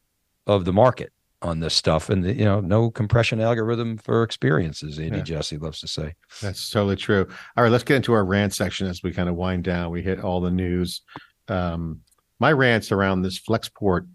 [0.45, 1.11] of the market
[1.41, 2.07] on this stuff.
[2.11, 5.23] And you know no compression algorithm for experiences andy yeah.
[5.23, 6.13] jassy loves to say.
[6.43, 7.27] That's totally true.
[7.57, 9.89] All right let's get into our rant section as we kind of wind down.
[9.89, 11.01] We hit all the news.
[11.47, 12.01] Um
[12.39, 14.07] my rants around this flexport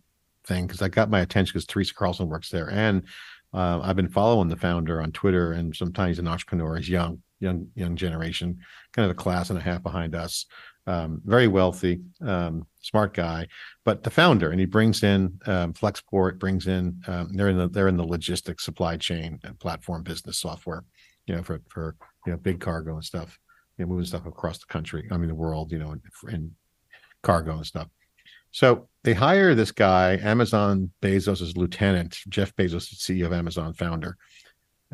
[0.47, 3.05] thing because i got my attention because teresa carlson works there and
[3.55, 6.77] Uh, I've been following the founder on Twitter, and sometimes an entrepreneur.
[6.77, 8.59] He's young, young, young generation,
[8.95, 10.47] kind of a class and a half behind us.
[10.87, 13.47] Um, very wealthy, um, smart guy,
[13.85, 17.69] but the founder, and he brings in um, Flexport, brings in um, they're in the
[17.69, 20.85] they're in the logistics supply chain and platform business software,
[21.27, 23.39] you know, for for you know big cargo and stuff,
[23.77, 25.95] you know, moving stuff across the country, I mean the world, you know,
[26.29, 26.57] in
[27.23, 27.89] cargo and stuff.
[28.51, 34.17] So they hire this guy, Amazon Bezos' lieutenant, Jeff Bezos, CEO of Amazon founder,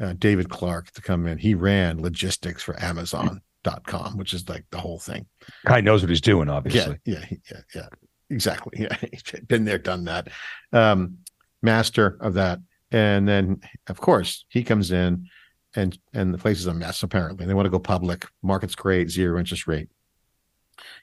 [0.00, 1.38] uh, David Clark, to come in.
[1.38, 5.26] He ran logistics for Amazon.com, which is like the whole thing.
[5.66, 6.96] Guy knows what he's doing, obviously.
[7.04, 7.88] Yeah, yeah, yeah, yeah.
[8.30, 8.78] Exactly.
[8.90, 10.28] Yeah, he's been there, done that.
[10.72, 11.18] Um,
[11.62, 15.28] master of that, and then of course he comes in,
[15.74, 17.02] and and the place is a mess.
[17.02, 18.26] Apparently, they want to go public.
[18.42, 19.88] Market's great, zero interest rate.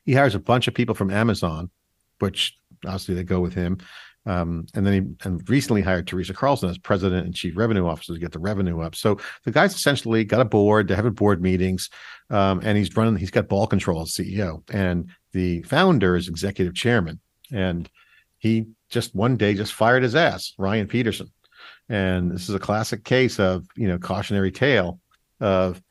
[0.06, 1.70] He hires a bunch of people from Amazon
[2.20, 3.78] which obviously they go with him.
[4.28, 8.14] Um, and then he and recently hired Teresa Carlson as president and chief revenue officer
[8.14, 8.96] to get the revenue up.
[8.96, 10.88] So the guy's essentially got a board.
[10.88, 11.90] They're having board meetings,
[12.32, 13.18] um, and he's running.
[13.18, 17.20] He's got ball control as CEO, and the founder is executive chairman.
[17.52, 17.88] And
[18.40, 21.32] he just one day just fired his ass, Ryan Peterson.
[21.88, 25.00] And this is a classic case of you know cautionary tale
[25.40, 25.82] of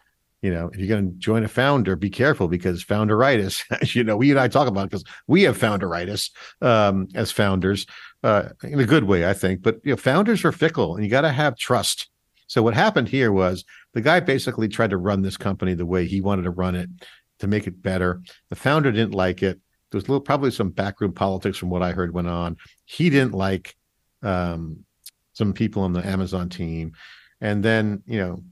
[0.44, 4.04] you know, if you're going to join a founder, be careful because founderitis, as you
[4.04, 6.30] know, we and I talk about because we have founderitis
[6.60, 7.86] um, as founders
[8.22, 9.62] uh, in a good way, I think.
[9.62, 12.10] But you know, founders are fickle, and you got to have trust.
[12.46, 13.64] So what happened here was
[13.94, 16.90] the guy basically tried to run this company the way he wanted to run it
[17.38, 18.20] to make it better.
[18.50, 19.58] The founder didn't like it.
[19.90, 22.58] There was little, probably some backroom politics from what I heard went on.
[22.84, 23.74] He didn't like
[24.22, 24.84] um,
[25.32, 26.92] some people on the Amazon team,
[27.40, 28.42] and then you know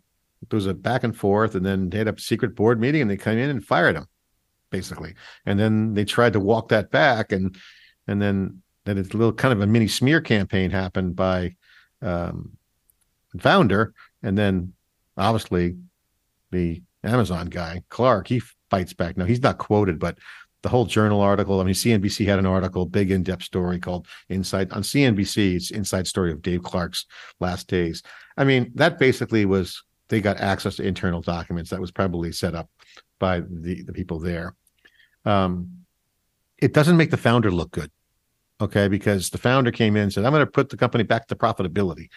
[0.48, 3.10] there was a back and forth, and then they had a secret board meeting, and
[3.10, 4.06] they came in and fired him,
[4.70, 5.14] basically.
[5.46, 7.56] And then they tried to walk that back, and
[8.06, 11.54] and then then a little kind of a mini smear campaign happened by
[12.00, 12.52] um,
[13.38, 14.72] founder, and then
[15.16, 15.76] obviously
[16.50, 18.40] the Amazon guy Clark he
[18.70, 19.16] fights back.
[19.16, 20.18] Now he's not quoted, but
[20.62, 21.60] the whole journal article.
[21.60, 25.56] I mean, CNBC had an article, big in-depth story called "Inside" on CNBC.
[25.56, 27.06] It's inside story of Dave Clark's
[27.40, 28.02] last days.
[28.36, 29.82] I mean, that basically was
[30.12, 32.68] they got access to internal documents that was probably set up
[33.18, 34.54] by the, the people there.
[35.24, 35.86] Um,
[36.58, 37.90] it doesn't make the founder look good.
[38.60, 38.88] Okay.
[38.88, 41.34] Because the founder came in and said, I'm going to put the company back to
[41.34, 42.10] profitability.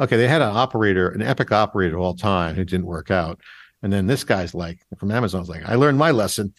[0.00, 0.16] Okay.
[0.16, 3.40] They had an operator, an epic operator all time who didn't work out.
[3.80, 6.52] And then this guy's like from Amazon's like, I learned my lesson.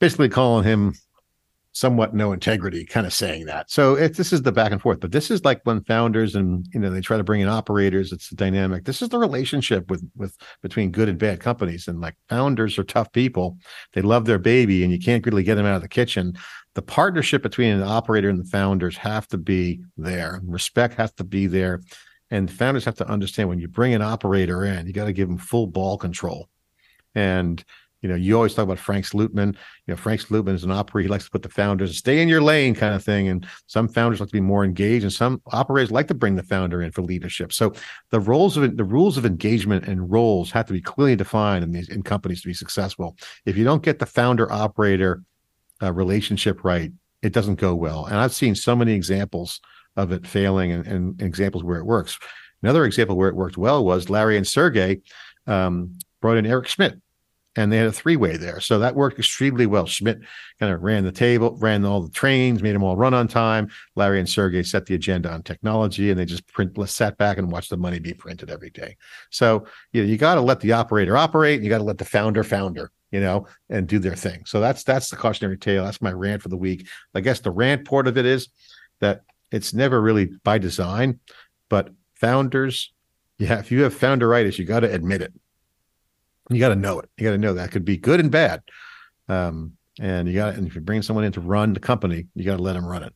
[0.00, 0.92] Basically calling him
[1.72, 3.70] somewhat no integrity kind of saying that.
[3.70, 6.66] So it, this is the back and forth but this is like when founders and
[6.72, 8.84] you know they try to bring in operators it's the dynamic.
[8.84, 12.84] This is the relationship with with between good and bad companies and like founders are
[12.84, 13.58] tough people.
[13.94, 16.34] They love their baby and you can't really get them out of the kitchen.
[16.74, 21.24] The partnership between an operator and the founders have to be there respect has to
[21.24, 21.80] be there
[22.30, 25.28] and founders have to understand when you bring an operator in you got to give
[25.28, 26.48] them full ball control.
[27.14, 27.62] And
[28.02, 29.54] you know, you always talk about Frank Slootman.
[29.86, 31.06] You know, Frank Slootman is an operator.
[31.06, 33.28] He likes to put the founders stay in your lane kind of thing.
[33.28, 36.42] And some founders like to be more engaged, and some operators like to bring the
[36.42, 37.52] founder in for leadership.
[37.52, 37.72] So
[38.10, 41.70] the roles of the rules of engagement and roles have to be clearly defined in
[41.70, 43.16] these in companies to be successful.
[43.46, 45.22] If you don't get the founder operator
[45.80, 46.92] uh, relationship right,
[47.22, 48.06] it doesn't go well.
[48.06, 49.60] And I've seen so many examples
[49.96, 52.18] of it failing and, and examples where it works.
[52.62, 55.02] Another example where it worked well was Larry and Sergey
[55.46, 57.01] um, brought in Eric Schmidt
[57.56, 58.60] and they had a three way there.
[58.60, 59.86] So that worked extremely well.
[59.86, 60.20] Schmidt
[60.58, 63.70] kind of ran the table, ran all the trains, made them all run on time.
[63.94, 67.52] Larry and Sergey set the agenda on technology, and they just print, sat back and
[67.52, 68.96] watched the money be printed every day.
[69.30, 71.98] So you know, you got to let the operator operate, and you got to let
[71.98, 74.44] the founder founder, you know, and do their thing.
[74.46, 75.84] So that's that's the cautionary tale.
[75.84, 76.88] That's my rant for the week.
[77.14, 78.48] I guess the rant part of it is
[79.00, 81.20] that it's never really by design,
[81.68, 82.92] but founders,
[83.38, 85.34] yeah, if you have founderitis, you got to admit it
[86.54, 87.08] you got to know it.
[87.16, 88.62] You got to know that could be good and bad.
[89.28, 92.44] Um, and you got and if you bring someone in to run the company, you
[92.44, 93.14] got to let them run it.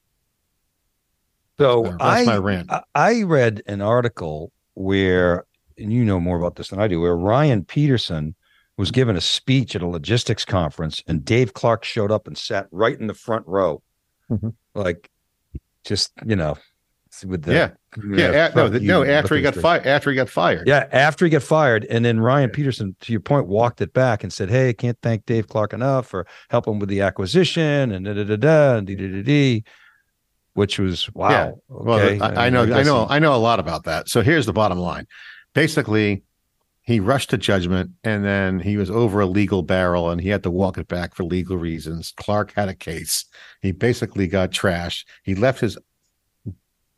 [1.58, 2.70] So that's I, my rant.
[2.94, 5.46] I read an article where,
[5.78, 8.34] and you know more about this than I do, where Ryan Peterson
[8.76, 12.66] was given a speech at a logistics conference, and Dave Clark showed up and sat
[12.70, 13.82] right in the front row,
[14.30, 14.50] mm-hmm.
[14.74, 15.10] like
[15.82, 16.58] just you know
[17.24, 17.70] with the yeah
[18.10, 21.42] yeah, no no after he got fired after he got fired yeah after he got
[21.42, 24.72] fired and then Ryan Peterson to your point walked it back and said hey I
[24.72, 28.76] can't thank Dave Clark enough for helping with the acquisition and da da da da
[28.76, 29.62] and da da da
[30.54, 31.76] which was wow yeah.
[31.76, 32.18] okay.
[32.18, 34.52] well I, I know I know I know a lot about that so here's the
[34.52, 35.06] bottom line
[35.54, 36.22] basically
[36.86, 40.44] he rushed to judgment and then he was over a legal barrel and he had
[40.44, 42.12] to walk it back for legal reasons.
[42.16, 43.24] Clark had a case.
[43.60, 45.04] He basically got trashed.
[45.24, 45.76] He left his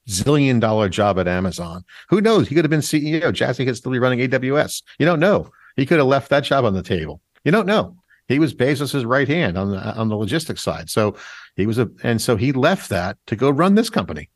[0.09, 1.85] zillion dollar job at Amazon.
[2.09, 2.49] Who knows?
[2.49, 3.33] He could have been CEO.
[3.33, 4.83] Jassy could still be running AWS.
[4.99, 5.51] You don't know.
[5.77, 7.21] He could have left that job on the table.
[7.45, 7.97] You don't know.
[8.27, 10.91] He was Bezos's right hand on the on the logistics side.
[10.91, 11.17] So
[11.57, 14.29] he was a and so he left that to go run this company.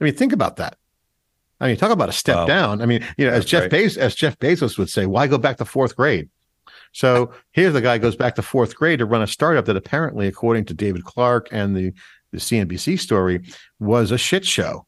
[0.00, 0.76] I mean, think about that.
[1.60, 2.46] I mean, talk about a step wow.
[2.46, 2.82] down.
[2.82, 3.70] I mean, you know, as Jeff right.
[3.70, 6.30] Bezos, as Jeff Bezos would say, why go back to fourth grade?
[6.92, 10.26] So here the guy goes back to fourth grade to run a startup that apparently,
[10.26, 11.92] according to David Clark and the,
[12.32, 13.42] the CNBC story,
[13.78, 14.86] was a shit show.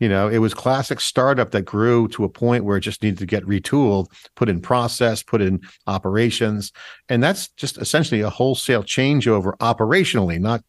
[0.00, 3.18] You know, it was classic startup that grew to a point where it just needed
[3.18, 6.72] to get retooled, put in process, put in operations.
[7.08, 10.64] And that's just essentially a wholesale changeover operationally, not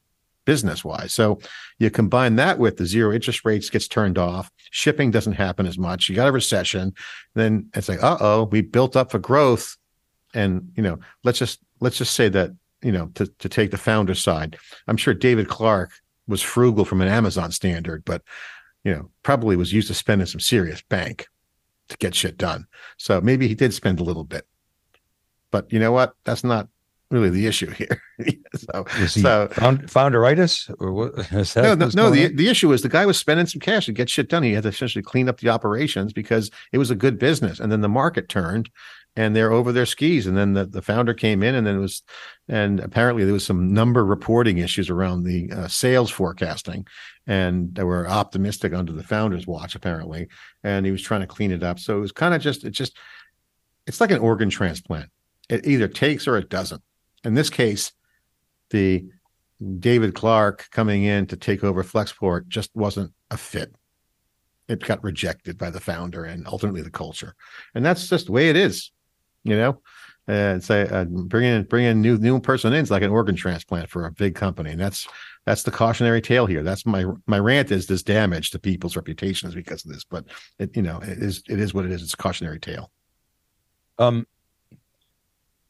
[0.45, 1.11] business wise.
[1.11, 1.39] So
[1.79, 5.77] you combine that with the zero interest rates gets turned off, shipping doesn't happen as
[5.77, 6.07] much.
[6.07, 6.93] You got a recession,
[7.33, 9.75] then it's like, uh oh, we built up for growth.
[10.33, 12.51] And you know, let's just let's just say that,
[12.81, 14.57] you know, to, to take the founder side,
[14.87, 15.91] I'm sure David Clark
[16.27, 18.21] was frugal from an Amazon standard, but
[18.85, 21.27] you know, probably was used to spending some serious bank
[21.89, 22.67] to get shit done.
[22.97, 24.47] So maybe he did spend a little bit.
[25.51, 26.13] But you know what?
[26.23, 26.69] That's not
[27.11, 28.01] really the issue here.
[28.55, 31.31] so, so found, founderitis or what?
[31.55, 34.09] no, no, no the, the issue is the guy was spending some cash to get
[34.09, 34.43] shit done.
[34.43, 37.59] He had to essentially clean up the operations because it was a good business.
[37.59, 38.69] And then the market turned
[39.15, 40.27] and they're over their skis.
[40.27, 42.03] And then the, the founder came in and then it was,
[42.47, 46.85] and apparently there was some number reporting issues around the uh, sales forecasting.
[47.27, 50.27] And they were optimistic under the founder's watch, apparently.
[50.63, 51.79] And he was trying to clean it up.
[51.79, 52.97] So it was kind of just, it just,
[53.87, 55.09] it's like an organ transplant.
[55.49, 56.81] It either takes or it doesn't
[57.25, 57.91] in this case,
[58.69, 59.05] the
[59.79, 63.75] David Clark coming in to take over Flexport just wasn't a fit.
[64.67, 67.35] It got rejected by the founder and ultimately the culture,
[67.73, 68.91] and that's just the way it is,
[69.45, 69.81] you know.
[70.27, 73.35] And say uh, bringing in bringing a new new person in is like an organ
[73.35, 75.07] transplant for a big company, and that's
[75.45, 76.63] that's the cautionary tale here.
[76.63, 80.25] That's my my rant is this damage to people's reputations because of this, but
[80.57, 82.01] it you know it is it is what it is.
[82.01, 82.91] It's cautionary tale.
[83.99, 84.25] Um,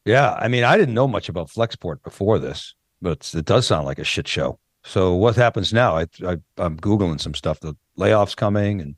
[0.06, 3.84] yeah, I mean, I didn't know much about Flexport before this, but it does sound
[3.84, 4.58] like a shit show.
[4.84, 5.96] So what happens now?
[5.96, 7.60] i, I, I am googling some stuff.
[7.60, 8.94] The layoffs coming and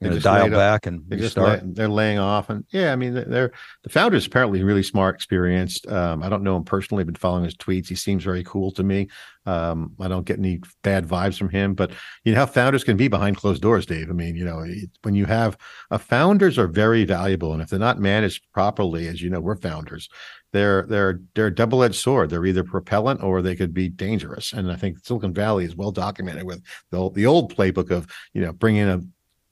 [0.00, 3.14] you know, dial back and they just lay, they're laying off and yeah, I mean
[3.14, 3.50] they're
[3.82, 5.88] the founder's apparently really smart, experienced.
[5.88, 7.88] Um, I don't know him personally, I've been following his tweets.
[7.88, 9.08] He seems very cool to me.
[9.44, 11.90] Um, I don't get any bad vibes from him, but
[12.24, 14.08] you know how founders can be behind closed doors, Dave.
[14.10, 14.64] I mean, you know,
[15.02, 15.56] when you have
[15.90, 19.40] a uh, founders are very valuable, and if they're not managed properly, as you know,
[19.40, 20.08] we're founders.
[20.52, 22.30] They're they're they're a double edged sword.
[22.30, 24.52] They're either propellant or they could be dangerous.
[24.52, 28.40] And I think Silicon Valley is well documented with the the old playbook of you
[28.40, 29.00] know bringing a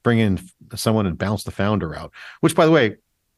[0.07, 0.39] bring in
[0.77, 2.13] someone and bounce the founder out.
[2.39, 2.95] Which, by the way,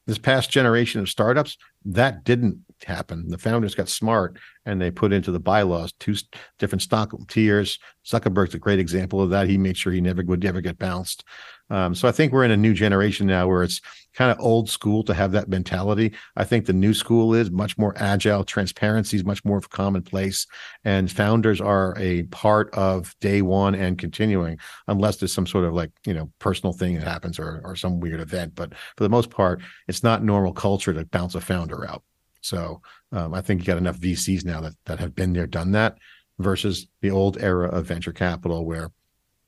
[0.06, 1.56] this past generation of startups,
[1.86, 3.30] that didn't happen.
[3.30, 6.14] The founders got smart and they put into the bylaws two
[6.58, 7.78] different stock tiers.
[8.06, 9.48] Zuckerberg's a great example of that.
[9.48, 11.24] He made sure he never would ever get bounced.
[11.70, 13.80] Um, so I think we're in a new generation now where it's
[14.14, 16.12] kind of old school to have that mentality.
[16.36, 18.44] I think the new school is much more agile.
[18.44, 20.46] Transparency is much more commonplace,
[20.84, 24.58] and founders are a part of day one and continuing,
[24.88, 28.00] unless there's some sort of like you know personal thing that happens or or some
[28.00, 28.54] weird event.
[28.54, 32.02] But for the most part, it's not normal culture to bounce a founder out.
[32.40, 32.80] So
[33.12, 35.98] um, I think you got enough VCs now that that have been there, done that,
[36.38, 38.90] versus the old era of venture capital where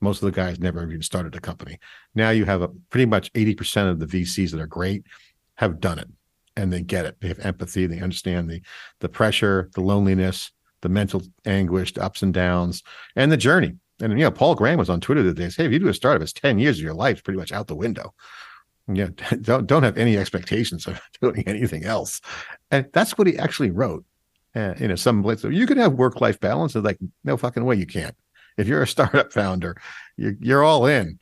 [0.01, 1.79] most of the guys never even started a company.
[2.15, 5.05] Now you have a pretty much 80% of the VCs that are great
[5.55, 6.09] have done it
[6.55, 7.17] and they get it.
[7.21, 7.87] They have empathy.
[7.87, 8.61] They understand the
[8.99, 12.83] the pressure, the loneliness, the mental anguish, the ups and downs,
[13.15, 13.75] and the journey.
[14.01, 15.53] And you know, Paul Graham was on Twitter the other day.
[15.55, 17.67] Hey, if you do a startup, it's 10 years of your life pretty much out
[17.67, 18.13] the window.
[18.91, 19.09] Yeah,
[19.41, 22.21] don't don't have any expectations of doing anything else.
[22.71, 24.05] And that's what he actually wrote.
[24.53, 26.75] Uh, and you know, some place you can have work life balance.
[26.75, 28.15] It's like, no fucking way you can't
[28.57, 29.75] if you're a startup founder,
[30.17, 31.19] you're, you're all in.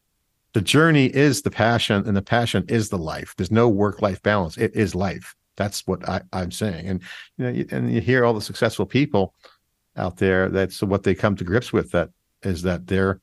[0.53, 3.35] The journey is the passion, and the passion is the life.
[3.37, 4.57] There's no work life balance.
[4.57, 5.35] It is life.
[5.57, 6.87] That's what I, am saying.
[6.87, 7.01] And
[7.37, 9.35] you know, you, and you hear all the successful people
[9.95, 10.49] out there.
[10.49, 11.91] That's what they come to grips with.
[11.91, 12.09] That
[12.41, 13.21] is that their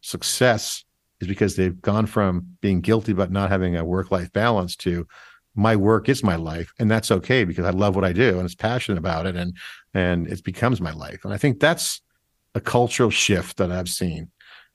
[0.00, 0.84] success
[1.20, 5.06] is because they've gone from being guilty about not having a work life balance to
[5.54, 8.44] my work is my life and that's okay because i love what i do and
[8.44, 9.56] it's passionate about it and
[9.94, 12.02] and it becomes my life and i think that's
[12.56, 14.30] a cultural shift that I've seen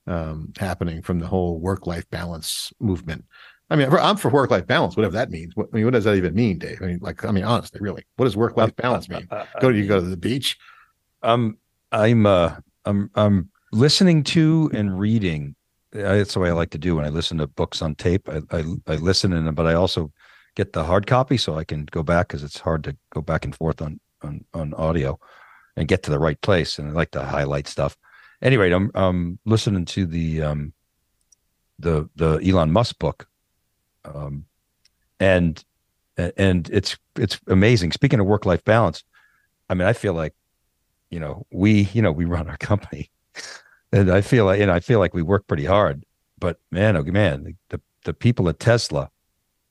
[0.06, 3.24] um, happening from the whole work life balance movement.
[3.68, 5.56] I mean, I'm for work life balance, whatever that means.
[5.56, 6.78] What, I mean, what does that even mean, Dave?
[6.80, 9.28] I mean, like, I mean, honestly, really, what does work life balance mean?
[9.60, 10.58] Go to you go to the beach.
[11.22, 11.58] Um,
[11.90, 15.56] I'm uh, I'm I'm listening to and reading.
[15.90, 18.28] That's the way I like to do when I listen to books on tape.
[18.28, 20.12] I I, I listen and but I also
[20.54, 23.44] get the hard copy so I can go back because it's hard to go back
[23.44, 25.18] and forth on on on audio
[25.76, 26.78] and get to the right place.
[26.78, 27.96] And I like to highlight stuff.
[28.40, 30.72] Anyway, I'm um, listening to the um,
[31.78, 33.28] the the Elon Musk book,
[34.04, 34.46] um,
[35.20, 35.64] and
[36.16, 37.92] and it's it's amazing.
[37.92, 39.04] Speaking of work life balance,
[39.68, 40.34] I mean, I feel like,
[41.10, 43.10] you know, we you know we run our company,
[43.92, 46.04] and I feel like and I feel like we work pretty hard.
[46.38, 49.10] But man, oh man, the the people at Tesla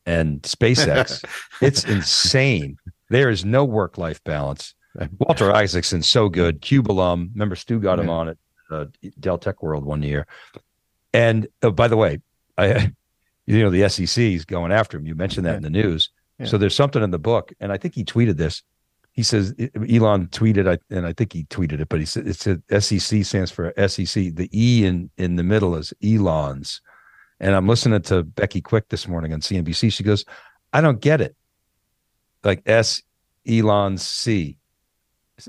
[0.05, 1.23] and SpaceX,
[1.61, 2.77] it's insane.
[3.09, 4.73] There is no work life balance.
[5.19, 6.61] Walter Isaacson's so good.
[6.61, 7.31] Cube alum.
[7.33, 8.37] Remember, Stu got him on at
[8.69, 8.85] uh,
[9.19, 10.27] Dell Tech World one year.
[11.13, 12.19] And oh, by the way,
[12.57, 12.91] I,
[13.45, 15.05] you know, the SEC is going after him.
[15.05, 15.57] You mentioned that yeah.
[15.57, 16.09] in the news.
[16.39, 16.45] Yeah.
[16.47, 18.63] So there's something in the book, and I think he tweeted this.
[19.13, 22.63] He says Elon tweeted, and I think he tweeted it, but he said it said
[22.81, 24.33] SEC stands for SEC.
[24.35, 26.81] The E in in the middle is Elon's.
[27.39, 29.91] And I'm listening to Becky Quick this morning on CNBC.
[29.91, 30.23] She goes,
[30.71, 31.35] "I don't get it."
[32.43, 33.01] Like S
[33.47, 34.57] Elon's C.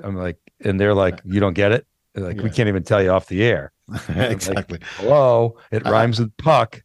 [0.03, 2.43] I'm like, and they're like, "You don't get it." Like yeah.
[2.43, 3.73] we can't even tell you off the air.
[4.09, 4.79] exactly.
[4.79, 6.83] Like, Hello, it rhymes with puck.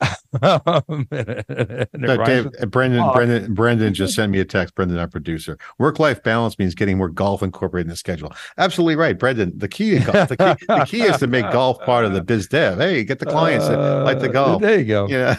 [0.42, 4.74] Um, Dave, Brendan, Brendan, Brendan just sent me a text.
[4.74, 5.58] Brendan, our producer.
[5.78, 8.32] Work-life balance means getting more golf incorporated in the schedule.
[8.56, 9.52] Absolutely right, Brendan.
[9.58, 12.46] The key, golf, the key, the key is to make golf part of the biz
[12.46, 12.78] dev.
[12.78, 14.62] Hey, get the clients uh, like the golf.
[14.62, 15.08] There you go.
[15.08, 15.36] Yeah.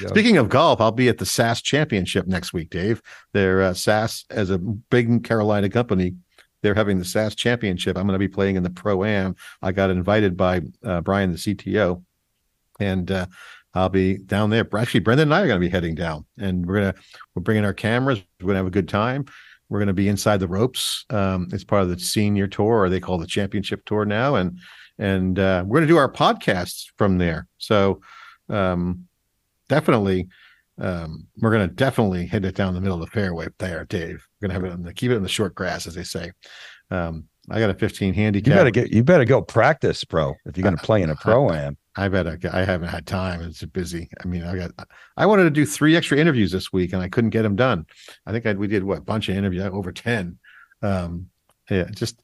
[0.00, 3.02] You Speaking of golf, I'll be at the SAS Championship next week, Dave.
[3.32, 6.14] They're uh, SAS as a big Carolina company
[6.62, 7.96] they're having the SAS Championship.
[7.96, 9.36] I'm going to be playing in the Pro Am.
[9.62, 12.02] I got invited by uh, Brian, the CTO,
[12.80, 13.26] and uh,
[13.74, 14.66] I'll be down there.
[14.76, 16.94] Actually, Brendan and I are going to be heading down, and we're gonna
[17.34, 18.20] we're bringing our cameras.
[18.40, 19.26] We're going to have a good time.
[19.68, 21.04] We're going to be inside the ropes.
[21.10, 24.58] Um, it's part of the senior tour, or they call the championship tour now, and
[24.98, 27.46] and uh, we're going to do our podcasts from there.
[27.58, 28.00] So
[28.48, 29.06] um,
[29.68, 30.28] definitely
[30.80, 34.26] um, we're going to definitely hit it down the middle of the fairway there, Dave.
[34.40, 36.04] We're going to have it in the keep it in the short grass, as they
[36.04, 36.32] say.
[36.90, 38.46] Um, I got a 15 handicap.
[38.46, 41.16] You better get you better go practice, pro, if you're going to play in a
[41.20, 41.76] pro am.
[41.96, 43.42] I, I bet I, I, haven't had time.
[43.42, 44.08] It's busy.
[44.22, 44.70] I mean, I got
[45.16, 47.86] I wanted to do three extra interviews this week, and I couldn't get them done.
[48.26, 50.38] I think I, we did what a bunch of interviews, over 10.
[50.82, 51.30] Um,
[51.70, 52.20] yeah, just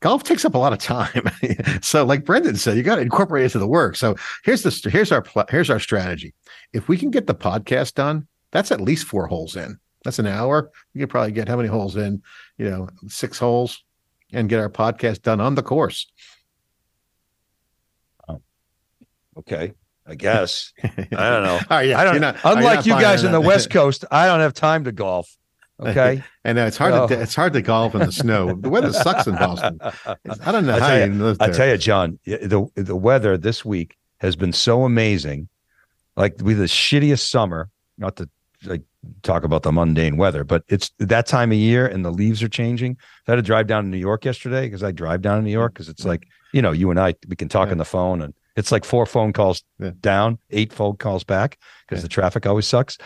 [0.00, 1.30] golf takes up a lot of time.
[1.82, 3.96] so, like Brendan said, you got to incorporate it into the work.
[3.96, 6.34] So here's the here's our here's our strategy.
[6.72, 9.78] If we can get the podcast done, that's at least four holes in.
[10.04, 10.70] That's an hour.
[10.94, 12.22] We could probably get how many holes in?
[12.58, 13.84] You know, six holes,
[14.32, 16.06] and get our podcast done on the course.
[18.28, 18.40] Oh,
[19.38, 19.72] okay.
[20.08, 20.72] I guess.
[20.84, 21.60] I don't know.
[21.70, 21.98] oh, yeah.
[21.98, 22.20] I don't.
[22.20, 25.36] Not, unlike you guys in the West Coast, I don't have time to golf.
[25.80, 27.06] Okay, and it's hard oh.
[27.06, 28.54] to it's hard to golf in the snow.
[28.54, 29.78] The weather sucks in Boston.
[29.82, 31.50] I don't know I how you, you live there.
[31.50, 35.48] I tell you, John, the the weather this week has been so amazing.
[36.16, 37.68] Like we the shittiest summer.
[37.98, 38.28] Not to
[38.64, 38.82] like
[39.22, 42.48] talk about the mundane weather, but it's that time of year and the leaves are
[42.48, 42.96] changing.
[43.28, 45.52] I had to drive down to New York yesterday because I drive down to New
[45.52, 47.72] York because it's like you know you and I we can talk yeah.
[47.72, 49.90] on the phone and it's like four phone calls yeah.
[50.00, 52.04] down, eight phone calls back because yeah.
[52.04, 52.96] the traffic always sucks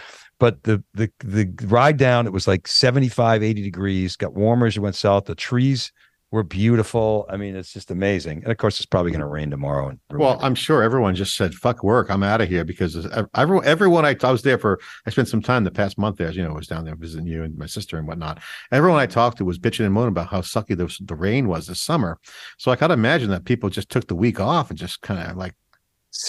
[0.41, 4.75] but the the the ride down it was like 75 80 degrees got warmer as
[4.75, 5.27] you went south.
[5.27, 5.93] The trees
[6.33, 7.27] were beautiful.
[7.29, 8.43] I mean it's just amazing.
[8.43, 11.37] And of course it's probably going to rain tomorrow and well i'm sure everyone just
[11.37, 14.81] said fuck work i'm out of here because everyone everyone I, I was there for
[15.07, 16.97] i spent some time the past month there as you know i was down there
[16.97, 18.41] visiting you and my sister and whatnot.
[18.73, 21.67] Everyone i talked to was bitching and moaning about how sucky the, the rain was
[21.67, 22.19] this summer.
[22.59, 25.37] So i gotta imagine that people just took the week off and just kind of
[25.37, 25.55] like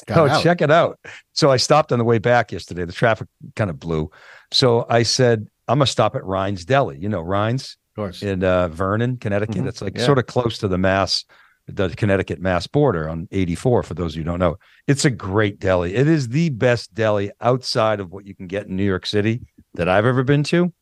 [0.09, 0.43] oh, out.
[0.43, 0.99] check it out.
[1.34, 2.86] So I stopped on the way back yesterday.
[2.86, 4.11] The traffic kind of blew.
[4.51, 6.97] So I said, I'm gonna stop at Rein's Deli.
[6.97, 7.77] You know, Rein's
[8.21, 9.57] in uh, Vernon, Connecticut.
[9.57, 9.67] Mm-hmm.
[9.67, 10.05] It's like yeah.
[10.05, 11.25] sort of close to the Mass,
[11.67, 13.84] the Connecticut Mass border on 84.
[13.84, 14.57] For those of you who don't know,
[14.88, 15.95] it's a great deli.
[15.95, 19.41] It is the best deli outside of what you can get in New York City
[19.75, 20.73] that I've ever been to.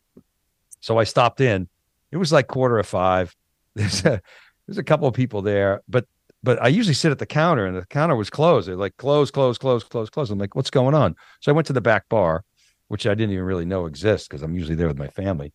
[0.82, 1.68] So I stopped in.
[2.12, 3.36] It was like quarter of five.
[3.76, 4.22] There's a
[4.66, 6.06] there's a couple of people there, but
[6.42, 8.68] but I usually sit at the counter and the counter was closed.
[8.68, 10.30] They're like, close, close, close, close, close.
[10.30, 11.16] I'm like, what's going on?
[11.42, 12.44] So I went to the back bar,
[12.88, 15.54] which I didn't even really know exists because I'm usually there with my family.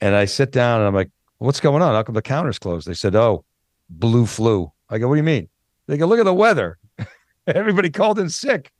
[0.00, 1.94] And I sit down and I'm like, what's going on?
[1.94, 2.86] How come the counter's closed?
[2.86, 3.44] They said, oh,
[3.88, 4.70] blue flu.
[4.88, 5.48] I go, what do you mean?
[5.86, 6.78] They go, look at the weather.
[7.46, 8.70] Everybody called in sick.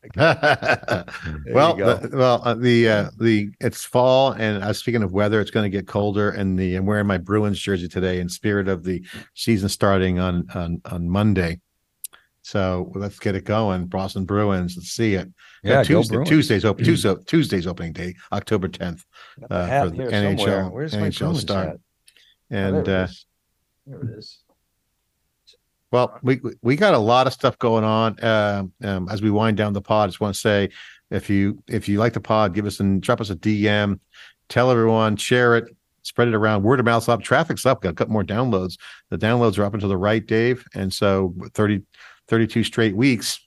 [0.16, 5.50] well, the, well, uh, the uh, the it's fall, and uh, speaking of weather, it's
[5.50, 6.30] going to get colder.
[6.30, 10.46] And the I'm wearing my Bruins jersey today in spirit of the season starting on
[10.54, 11.60] on on Monday.
[12.42, 14.76] So let's get it going, Boston Bruins.
[14.76, 15.28] Let's see it.
[15.64, 16.84] Yeah, Tuesday, Tuesday's open.
[16.84, 19.02] Tuesday, Tuesda's opening day, October 10th
[19.50, 21.68] uh, for the NHL Where's NHL start.
[21.68, 21.76] Hat?
[22.50, 23.12] And oh, there, it uh,
[23.86, 24.38] there it is.
[25.96, 29.56] Well, we we got a lot of stuff going on uh, um, as we wind
[29.56, 30.04] down the pod.
[30.04, 30.68] I just want to say,
[31.10, 33.98] if you if you like the pod, give us and drop us a DM,
[34.50, 36.64] tell everyone, share it, spread it around.
[36.64, 37.80] Word of mouth's up, traffic's up.
[37.80, 38.76] Got a couple more downloads.
[39.08, 41.80] The downloads are up and to the right, Dave, and so 30,
[42.28, 43.40] 32 straight weeks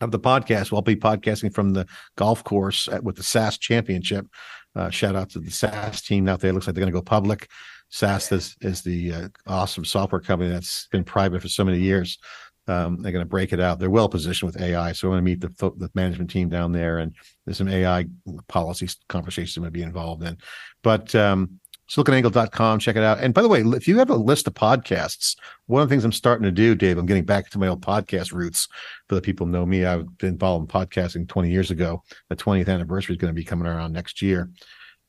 [0.00, 0.72] of the podcast.
[0.72, 4.26] We'll be podcasting from the golf course at, with the SAS Championship.
[4.74, 6.52] Uh, shout out to the SAS team out there.
[6.52, 7.48] Looks like they're going to go public.
[7.90, 12.18] SAS is, is the uh, awesome software company that's been private for so many years.
[12.66, 13.78] Um, they're going to break it out.
[13.78, 14.92] They're well positioned with AI.
[14.92, 17.14] So I'm going to meet the, the management team down there, and
[17.44, 18.04] there's some AI
[18.46, 20.36] policy conversations I'm going to be involved in.
[20.82, 23.20] But um, siliconangle.com, check it out.
[23.20, 25.36] And by the way, if you have a list of podcasts,
[25.66, 27.80] one of the things I'm starting to do, Dave, I'm getting back to my old
[27.80, 28.68] podcast roots.
[29.08, 32.02] For the people know me, I've been involved in podcasting 20 years ago.
[32.28, 34.50] The 20th anniversary is going to be coming around next year.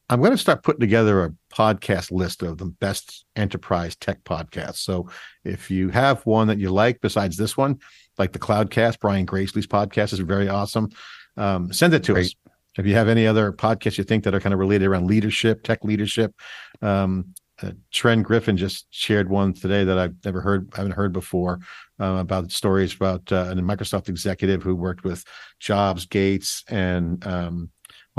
[0.09, 4.77] I'm going to start putting together a podcast list of the best enterprise tech podcasts.
[4.77, 5.09] So
[5.43, 7.79] if you have one that you like besides this one,
[8.17, 10.89] like the Cloudcast, Brian Gracely's podcast is very awesome.
[11.35, 12.27] Um, send it to Great.
[12.27, 12.35] us.
[12.77, 15.63] If you have any other podcasts you think that are kind of related around leadership,
[15.63, 16.33] tech leadership,
[16.81, 21.59] um, uh, Trent Griffin just shared one today that I've never heard, haven't heard before,
[21.99, 25.25] uh, about stories about uh, a Microsoft executive who worked with
[25.59, 27.69] Jobs, Gates, and um,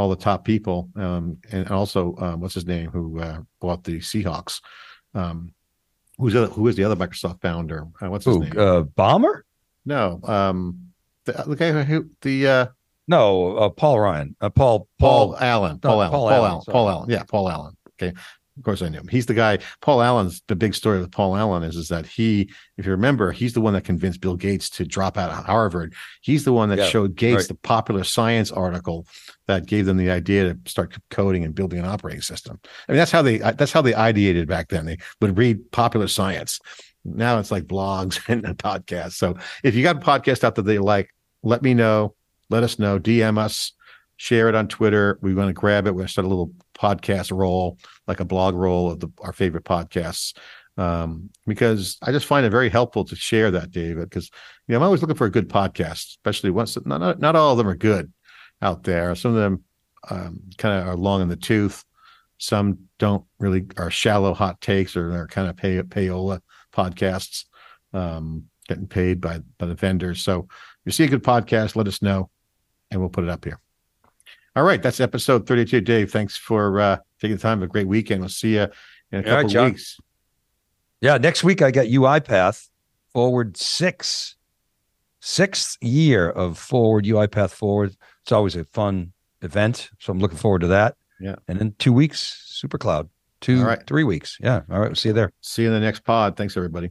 [0.01, 3.99] all the top people, um, and also um, what's his name who uh, bought the
[3.99, 4.61] Seahawks.
[5.15, 5.53] Um,
[6.19, 7.87] who's the, who is the other Microsoft founder?
[8.01, 8.53] Uh, what's his Ooh, name?
[8.57, 9.43] Uh, Ballmer?
[9.85, 10.93] No, um,
[11.25, 12.67] the, the guy who the uh,
[13.09, 16.63] no uh, Paul Ryan, uh, Paul Paul, Paul Allen, Paul, Allen, Paul, Allen, Paul Allen,
[16.67, 17.77] Paul Allen, yeah, Paul Allen.
[18.01, 18.17] Okay,
[18.61, 19.09] of course, I knew him.
[19.09, 19.59] He's the guy.
[19.81, 23.33] Paul Allen's the big story with Paul Allen is is that he, if you remember,
[23.33, 25.95] he's the one that convinced Bill Gates to drop out of Harvard.
[26.21, 27.49] He's the one that yeah, showed Gates right.
[27.49, 29.07] the popular science article
[29.47, 32.61] that gave them the idea to start coding and building an operating system.
[32.87, 34.85] I mean, that's how they uh, that's how they ideated back then.
[34.85, 36.61] They would read popular science.
[37.03, 39.15] Now it's like blogs and podcasts.
[39.15, 41.09] So if you got a podcast out that they like,
[41.43, 42.15] let me know.
[42.51, 42.99] Let us know.
[42.99, 43.73] DM us
[44.21, 45.19] share it on Twitter.
[45.23, 45.93] We want to grab it.
[45.93, 49.33] We're going to start a little podcast roll, like a blog roll of the, our
[49.33, 50.37] favorite podcasts.
[50.77, 54.31] Um, because I just find it very helpful to share that, David, because
[54.67, 57.53] you know, I'm always looking for a good podcast, especially once not, not, not all
[57.53, 58.13] of them are good
[58.63, 59.15] out there.
[59.15, 59.65] Some of them
[60.09, 61.85] um, kind of are long in the tooth.
[62.39, 66.41] Some don't really are shallow hot takes or they're kind of pay, payola
[66.73, 67.45] podcasts,
[67.93, 70.23] um, getting paid by, by the vendors.
[70.23, 72.31] So if you see a good podcast, let us know
[72.91, 73.61] and we'll put it up here.
[74.61, 75.81] All right, that's episode 32.
[75.81, 77.61] Dave, thanks for uh, taking the time.
[77.61, 78.21] Have a great weekend.
[78.21, 78.67] We'll see you
[79.11, 79.99] in a couple right, weeks.
[81.01, 82.69] Yeah, next week I got UiPath
[83.11, 84.37] forward six,
[85.21, 87.97] sixth year of forward UiPath forward.
[88.21, 90.97] It's always a fun event, so I'm looking forward to that.
[91.19, 93.09] Yeah, and in two weeks, SuperCloud.
[93.41, 93.87] Two, right.
[93.87, 94.37] three weeks.
[94.43, 94.61] Yeah.
[94.71, 94.89] All right.
[94.89, 95.33] We'll see you there.
[95.41, 96.37] See you in the next pod.
[96.37, 96.91] Thanks, everybody.